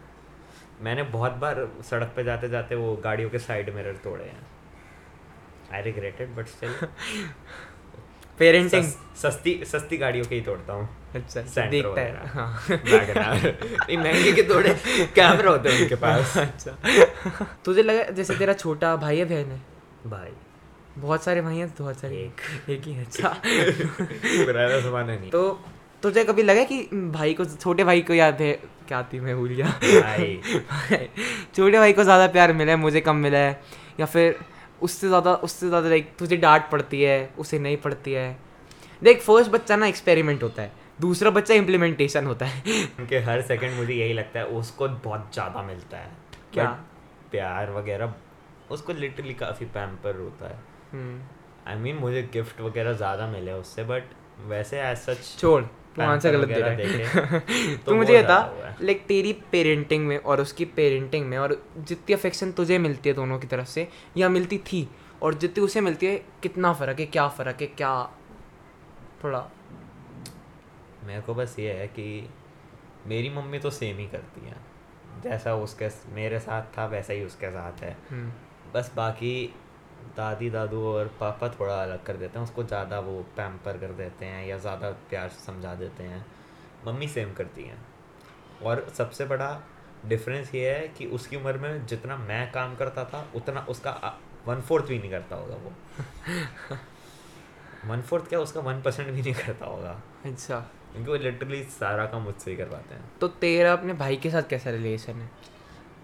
मैंने 0.82 1.04
बहुत 1.04 1.32
बार 1.32 1.72
सड़क 1.82 2.14
पे 2.16 2.24
जाते 2.24 2.50
जाते 2.50 2.76
वो 2.76 2.96
गाड़ियों 2.96 3.30
के 3.30 3.40
साइड 3.40 3.76
मिरर 3.76 3.94
तोड़े 3.94 4.26
हैं। 4.26 4.48
I 5.74 5.82
regretted 5.82 6.36
but 6.36 6.48
still 6.48 6.76
parenting 8.40 8.86
सस्ती 9.16 9.64
सस्ती 9.66 9.98
गाड़ियों 9.98 10.26
के 10.26 10.36
ही 10.36 10.42
तोड़ता 10.42 10.74
हूँ। 10.74 10.90
अच्छा 11.16 11.66
देखता 11.66 12.02
है। 12.02 12.28
हाँ। 12.28 12.48
महँगे 13.98 14.32
के 14.32 14.44
कैमरा 15.06 15.52
होते 15.52 15.70
हैं 15.70 15.82
उनके 15.82 15.96
पास। 15.96 16.38
अच्छा। 16.38 17.48
तुझे 17.66 17.84
लगा 17.84 18.04
जैसे 18.04 18.36
तेरा 18.36 18.54
छोटा 18.54 18.96
भाई 18.96 19.18
है 19.18 19.26
बहन 19.26 19.52
है? 19.52 19.62
भाई। 20.08 20.32
बहुत 20.98 21.24
सारे 21.24 21.42
भाई 21.42 21.58
हैं 21.58 21.74
बहुत 21.80 22.00
सारे। 22.00 22.16
एक। 22.16 22.70
एक 22.70 22.84
ही 22.84 22.98
अच्छा। 23.00 23.30
पुराना 23.46 24.80
जमाना 24.80 25.16
नहीं। 25.16 25.30
तो 25.30 25.60
तुझे 26.04 26.24
कभी 26.24 26.44
लगा 26.44 26.64
कि 26.64 26.82
भाई 26.94 27.34
को 27.34 27.46
छोटे 27.46 27.84
भाई 27.84 28.02
को 28.02 28.14
याद 28.14 28.42
है? 28.42 28.52
क्या 28.88 29.02
थी 29.04 29.20
मैं 29.20 29.36
भूल 29.38 29.50
गया। 29.50 29.68
भाई 30.02 31.08
छोटे 31.56 31.78
भाई 31.78 31.94
को 31.94 32.04
ज़्यादा 32.04 32.28
प्यार 32.28 32.54
मिला 32.54 32.72
है 32.72 32.78
मुझे 32.78 33.02
कम 33.02 33.16
मिला 33.16 33.38
है 33.38 33.62
या 34.00 34.06
फिर 34.06 34.36
उससे 34.82 35.08
ज़्यादा 35.08 35.34
उससे 35.36 35.68
ज़्यादा 35.68 35.90
लाइक 35.90 36.16
तुझे 36.20 36.38
डांट 36.38 36.70
पड़ती 36.70 37.02
है 37.02 37.34
उसे 37.40 37.60
नहीं 37.60 37.78
पड़ती 37.78 38.14
है। 38.14 38.38
देख 39.02 39.22
फ़र्स्ट 39.22 39.52
बच्चा 39.52 39.76
ना 39.76 39.88
एक्सपेरिमेंट 39.88 40.44
होता 40.44 40.62
है 40.62 40.72
दूसरा 41.02 41.30
बच्चा 41.30 41.54
इम्प्लीमेंटेशन 41.54 42.26
होता 42.26 42.46
है। 42.46 42.64
उनके 43.00 43.20
हर 43.20 43.42
सेकंड 43.42 43.74
मुझे 43.74 43.94
यही 43.94 44.14
लगता 44.14 44.40
है 44.40 44.46
उसको 44.46 44.88
बहुत 44.88 45.30
ज़्यादा 45.34 45.62
मिलता 45.62 45.98
है। 45.98 46.12
क्या? 46.54 46.66
प्यार 47.32 47.72
वगैरह 47.72 48.14
उसको 48.72 48.94
लिटरली 48.94 49.34
काफ़ी 49.34 49.66
पैम्पर 49.66 50.16
होता 50.16 50.48
है। 50.48 50.58
हम्म, 50.92 51.22
आई 51.68 51.76
I 51.76 51.80
मीन 51.80 51.94
mean, 51.94 52.04
मुझे 52.04 52.22
गिफ्ट 52.34 52.62
वगैरह 52.62 52.94
ज़्यादा 52.94 53.28
मिले 53.28 53.54
उससे 53.54 53.84
बट 53.84 54.04
वैसे 54.48 54.82
एज 54.82 54.98
सच 54.98 55.36
छोड़। 55.40 55.64
तू 55.96 56.02
आंसर 56.02 56.32
गलत 56.32 56.48
दे 56.48 56.60
रहा 56.60 56.70
है 56.70 57.78
तो 57.86 57.96
मुझे 57.96 58.12
ज़्यादा 58.12 58.38
लाइक 58.82 59.06
तेरी 59.08 59.34
पेरेंटिंग 59.52 60.06
में 60.08 60.18
और 60.18 60.42
उसकी 60.42 60.66
पेरेंटिंग 60.78 61.28
में 61.28 61.38
और 61.38 61.62
जितनी 61.78 62.14
अफेक्शन 62.14 62.52
तुझे 62.52 62.78
मिलती 62.78 63.10
है 63.10 63.16
दोनों 63.16 63.40
की 63.40 63.48
तरफ़ 63.48 63.68
से 63.68 63.88
या 64.18 64.30
मिलती 64.30 64.58
थी 64.72 64.88
और 65.22 65.34
जितनी 65.34 65.64
उसे 65.64 65.82
मिलती 65.82 66.06
है 66.06 66.16
कितना 66.44 66.74
फ़र्क 66.74 67.00
है 67.00 67.06
क्या 67.06 67.28
फ़र्क 67.28 67.62
है 67.62 67.68
क्या 67.68 67.94
थोड़ा? 69.24 69.48
मेरे 71.04 71.22
को 71.22 71.34
बस 71.34 71.56
ये 71.60 71.74
है 71.74 71.88
कि 71.88 72.30
मेरी 73.08 73.30
मम्मी 73.30 73.60
तो 73.60 73.70
सेम 73.72 73.98
ही 73.98 74.06
करती 74.08 74.46
है। 74.48 74.56
जैसा 75.24 75.56
उसके 75.56 75.88
मेरे 76.16 76.40
साथ 76.40 76.78
था 76.78 76.86
वैसा 76.86 77.14
ही 77.14 77.24
उसके 77.24 77.50
साथ 77.52 77.84
है। 77.84 77.96
हम्म, 78.10 78.32
बस 78.74 78.92
बाकी 78.96 79.34
दादी 80.18 80.50
दादू 80.50 80.86
और 80.88 81.08
पापा 81.20 81.50
थोड़ा 81.50 81.84
अलग 81.84 82.04
कर 82.04 82.18
देते 82.18 82.40
हैं 82.40 82.46
उसको 82.46 82.64
ज़्यादा 82.64 83.00
वो 83.00 83.22
पैम्पर 83.38 83.78
कर 83.78 83.88
देते 83.88 84.26
हैं 84.26 84.48
या 84.48 84.58
ज़्यादा 84.58 84.90
प्यार 84.90 85.30
से 85.30 85.46
समझा 85.46 85.76
देते 85.76 86.04
हैं। 86.04 86.26
मम्मी 86.88 87.08
सेम 87.08 87.34
करती 87.34 87.64
हैं। 87.64 87.86
और 88.64 88.88
सबसे 88.98 89.26
बड़ा 89.26 89.64
डिफरेंस 90.06 90.56
ये 90.56 90.70
है 90.70 90.88
कि 90.88 91.06
उसकी 91.06 91.36
उम्र 91.36 91.58
में 91.58 91.86
जितना 91.86 92.18
मैं 92.18 92.52
काम 92.52 92.76
करता 92.76 93.06
था 93.06 93.28
उतना 93.36 93.66
उसका 93.70 94.20
वन 94.48 94.62
फोर्थ 94.62 94.86
भी 94.86 95.00
नहीं 95.00 95.12
करता 95.12 95.36
होगा 95.36 95.56
वो। 95.56 95.74
वन 97.90 98.02
फोर्थ 98.02 98.28
क्या 98.30 98.40
उसका 98.40 98.60
वन 98.60 98.82
परसेंट 98.82 99.10
भी 99.10 99.22
नहीं 99.22 99.34
करता 99.34 99.66
होगा। 99.66 100.02
अच्छा। 100.26 100.60
क्योंकि 100.92 101.12
वो 101.12 101.18
लिटरली 101.18 101.64
सारा 101.64 102.06
काम 102.06 102.22
मुझसे 102.22 102.52
ही 102.52 102.58
करवाते 102.58 102.96
हैं। 102.96 103.12
तो 103.22 103.28
तेरा 103.28 103.74
अपने 103.74 103.94
भाई 103.94 104.16
के 104.16 104.30
साथ 104.30 104.44
कैसा 104.44 104.70
रिलेशन 104.70 105.14
है? 105.14 105.30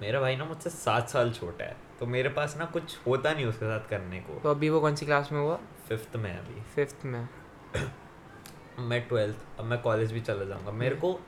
मेरा 0.01 0.19
भाई 0.19 0.35
ना 0.35 0.45
मुझसे 0.45 0.69
सात 0.69 1.09
साल 1.09 1.31
छोटा 1.31 1.65
है। 1.65 1.88
तो 1.99 2.05
मेरे 2.05 2.29
पास 2.29 2.55
ना 2.57 2.65
कुछ 2.65 2.97
होता 3.07 3.33
नहीं 3.33 3.45
उसके 3.45 3.65
साथ 3.65 3.89
करने 3.89 4.19
को। 4.19 4.39
तो 4.39 4.49
अभी 4.49 4.69
वो 4.69 4.79
कौन 4.81 4.95
सी 4.95 5.05
क्लास 5.05 5.31
में 5.31 5.39
हुआ? 5.39 5.59
फिफ्थ 5.87 6.15
में 6.15 6.31
अभी। 6.37 6.61
फिफ्थ 6.75 7.05
में। 7.05 7.27
मैं 8.79 9.01
ट्वेल्थ 9.07 9.59
अब 9.59 9.65
मैं 9.65 9.81
कॉलेज 9.81 10.11
भी 10.11 10.21
चला 10.21 10.43
जाऊँगा। 10.43 10.71
मेरे 10.71 10.95
को 10.95 11.19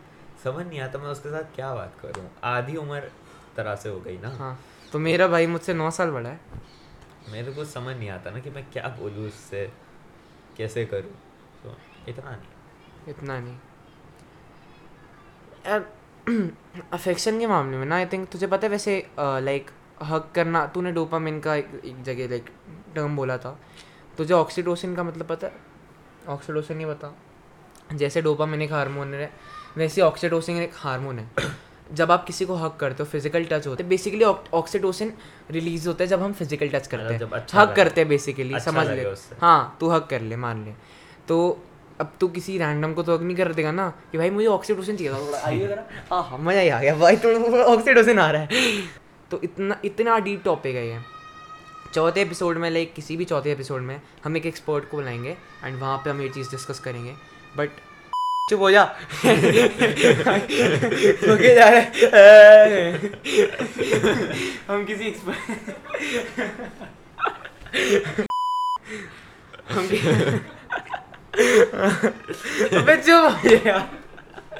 समझ 0.43 0.65
नहीं 0.65 0.79
आता 0.79 0.99
मैं 0.99 1.07
उसके 1.07 1.29
साथ 1.29 1.55
क्या 1.55 1.73
बात 1.75 1.97
करूँ। 2.01 2.29
आधी 2.43 2.75
उम्र 2.75 3.11
तरह 3.55 3.75
से 3.75 3.89
हो 3.89 3.99
गई 3.99 4.17
ना। 4.17 4.29
हाँ 4.37 4.57
तो 4.91 4.99
मेरा 4.99 5.27
भाई 5.27 5.47
मुझसे 5.47 5.73
नौ 5.73 5.89
साल 5.91 6.11
बड़ा 6.11 6.29
है। 6.29 6.39
मेरे 7.29 7.51
को 7.51 7.65
समझ 7.65 7.95
नहीं 7.95 8.09
आता 8.09 8.31
ना 8.31 8.39
कि 8.39 8.49
मैं 8.49 8.65
क्या 8.71 8.95
बोलूँ 8.99 9.27
उससे 9.27 9.69
कैसे 10.57 10.85
करूँ। 10.85 11.11
तो 11.63 11.75
इतना 12.07 12.31
नहीं। 12.31 13.09
इतना 13.09 13.39
नहीं। 13.39 13.57
यार 15.67 15.85
अफेक्शन 16.93 17.39
के 17.39 17.47
मामले 17.47 17.77
में 17.77 17.85
ना 17.85 17.95
आई 17.95 18.05
थिंक 18.05 18.27
तुझे 18.29 18.47
पता 18.47 18.67
है 18.67 18.71
वैसे 18.71 18.95
लाइक 19.19 19.69
हक 20.03 20.31
करना 20.35 20.65
तूने 20.65 20.91
डोपामिन 20.91 21.39
का 21.39 21.55
एक, 21.55 21.81
एक 21.85 22.03
जगह 22.03 22.29
लाइक 22.29 22.49
टर्म 22.95 23.15
बोला 23.15 23.37
था। 23.37 23.57
तुझे 24.17 24.33
ऑक्सीडोसिन 24.33 24.95
का 24.95 25.03
मतलब 25.03 25.27
पता 25.27 25.47
है? 25.47 25.53
ऑक्सीडोसिन 26.29 26.77
नहीं 26.77 26.87
पता। 26.87 27.13
जैसे 27.95 28.21
डोपामिन 28.21 28.61
एक 28.61 28.71
हार्मोन 28.73 29.13
है 29.13 29.29
वैसे 29.77 30.01
ऑक्सीडोसिन 30.01 30.57
एक 30.57 30.71
हार्मोन 30.75 31.19
है। 31.19 31.29
जब 31.93 32.11
आप 32.11 32.23
किसी 32.25 32.45
को 32.45 32.55
हक 32.55 32.75
करते 32.79 33.03
हो 33.03 33.09
फ़िज़िकल 33.09 33.45
टच 33.45 33.67
होते 33.67 33.83
हैं 33.83 33.89
बेसिकली 33.89 34.23
ऑक्सीटोसिन 34.23 35.13
रिलीज़ 35.51 35.87
होता 35.87 36.03
है 36.03 36.07
जब 36.07 36.21
हम 36.21 36.33
फ़िज़िकल 36.33 36.69
टच 36.69 36.87
करते 36.87 37.13
हैं। 37.13 37.31
अच्छा 37.31 37.61
हक 37.61 37.75
करते 37.75 38.01
हैं 38.01 38.07
बेसिकली 38.09 38.53
अच्छा 38.53 38.71
समझ 38.71 38.87
ले 38.87 39.03
हाँ 39.41 39.77
तू 39.79 39.89
हक 39.89 40.07
कर 40.09 40.21
ले 40.21 40.35
मान 40.37 40.63
ले। 40.65 40.73
तो 41.27 41.37
अब 41.99 42.13
तू 42.19 42.27
किसी 42.29 42.57
रैंडम 42.57 42.93
को 42.93 43.03
तो 43.03 43.15
हक 43.15 43.21
नहीं 43.21 43.35
कर 43.37 43.53
देगा 43.53 43.71
ना 43.71 43.89
कि 44.11 44.17
भाई 44.17 44.29
मुझे 44.29 44.47
ऑक्सीटोसिन 44.47 44.95
चाहिए 44.97 45.13
था। 45.13 45.19
थोड़ा 45.19 45.39
आइए 45.47 45.67
जरा। 45.67 45.83
हाँ 46.11 46.23
हाँ 46.23 46.37
मज़ा 46.39 46.59
ही 46.59 46.69
आ 46.69 46.79
गया। 46.81 46.95
भाई 46.95 47.17
थोड़ा 47.17 47.63
ऑक्सीटोसिन 47.65 48.19
आ 48.19 48.29
रहा 48.31 48.41
है। 48.41 48.47
तो 49.31 49.39
इतना 49.43 49.77
इतना 49.85 50.17
डीप 50.19 50.41
टॉपिक 50.45 50.75
है 50.75 50.87
ये। 50.87 50.99
चौथे 51.93 52.21
एपिसोड 52.21 52.57
में 52.57 52.69
लाइक 52.69 52.93
किसी 52.93 53.17
भी 53.17 53.25
चौथे 53.25 53.51
एपिसोड 53.51 53.81
में 53.81 54.01
हम 54.25 54.37
एक 54.37 54.45
एक्सपर्ट 54.45 54.89
को 54.89 54.97
बुलाएँगे 54.97 55.37
एंड 55.63 55.79
वहाँ 55.79 55.97
पे 55.97 56.09
हम 56.09 56.21
ये 56.21 56.29
चीज़ 56.29 56.51
डिस्कस 56.51 56.79
करेंगे। 56.79 57.13
बट 57.57 57.69
चुप 58.49 58.59
हो 58.59 58.71
जा। 58.71 58.83
ओके 61.33 61.55
जा 61.55 61.69
रहे। 61.69 62.91
हम 64.67 64.85
किसी 64.85 65.03
एक्सपर्ट 65.07 65.39
हम 69.71 69.87
अबे 72.81 72.95
चुप 72.97 73.39
हो 73.45 73.49
जा। 73.49 73.77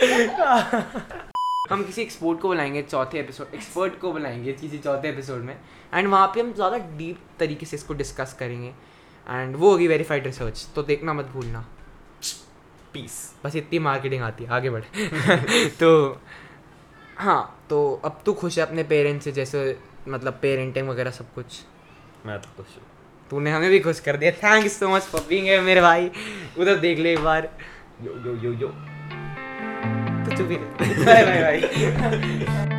यार 0.06 1.31
हम 1.72 1.84
किसी 1.84 2.02
एक्सपोर्ट 2.02 2.40
को 2.40 2.48
बुलाएँगे 2.48 2.82
चौथे 2.82 3.20
एपिसोड 3.20 3.54
एक्सपर्ट 3.56 4.00
को 4.00 4.12
बुलाएँगे 4.12 4.54
किसी 4.54 4.78
चौथे 4.78 5.10
एपिसोड 5.10 5.42
में 5.42 5.54
एंड 5.94 6.08
वहाँ 6.08 6.28
पे 6.28 6.40
हम 6.42 6.52
ज़्यादा 6.54 6.78
डीप 6.98 7.20
तरीके 7.40 7.66
से 7.66 7.76
इसको 7.76 7.94
डिस्कस 7.94 8.36
करेंगे 8.40 8.70
एंड 9.28 9.56
वो 9.56 9.72
होगी 9.72 9.88
वेरीफाइड 9.88 10.26
रिसर्च 10.26 10.68
तो 10.76 10.84
देखना 10.84 11.14
मत 11.14 11.26
भूलना। 11.26 11.66
पीस 12.94 13.14
बस 13.46 13.56
इतनी 13.56 13.80
मार्केटिंग 13.80 14.24
आती 14.24 14.44
है 14.44 14.50
आगे 14.50 14.70
बढ़। 14.70 14.84
तो 15.80 16.22
हाँ 17.18 17.66
तो 17.70 18.02
अब 18.06 18.22
तू 18.26 18.34
खुश 18.34 18.58
है 18.60 18.66
अपने 18.66 18.84
पेरेंट्स 18.84 19.26
से 19.26 19.32
जैसे 19.32 19.80
मतलब 20.08 20.40
पेरेंटिंग 20.42 20.90
वगैरह 20.90 21.12
सब 21.12 21.34
कुछ? 21.34 21.62
मैं 22.26 22.40
तो 22.40 22.50
खुश 22.58 22.76
हूँ। 22.78 22.84
तूने 23.30 23.52
हमें 23.52 23.70
भी 23.70 23.80
खुश 23.80 24.00
कर 24.00 24.18
दिया। 24.18 24.32
Thank 24.32 24.64
you 24.64 24.70
so 24.70 24.90
much 24.90 25.02
for 25.02 25.22
being 25.30 25.66
मेरे 25.66 25.82
भाई। 25.82 26.12
उधर 26.58 26.76
देख 26.80 27.00
ले 27.00 27.14
एक 27.14 27.24
बार। 27.24 27.50
यो 28.04 28.14
यो 28.26 28.36
यो 28.44 28.54
यो 28.54 28.74
तो 30.42 30.48
चुप 30.48 30.52
ही 30.52 30.58
रह 30.58 31.06
बाय 31.06 31.24
बाय 31.26 31.42
बाय 31.42 32.71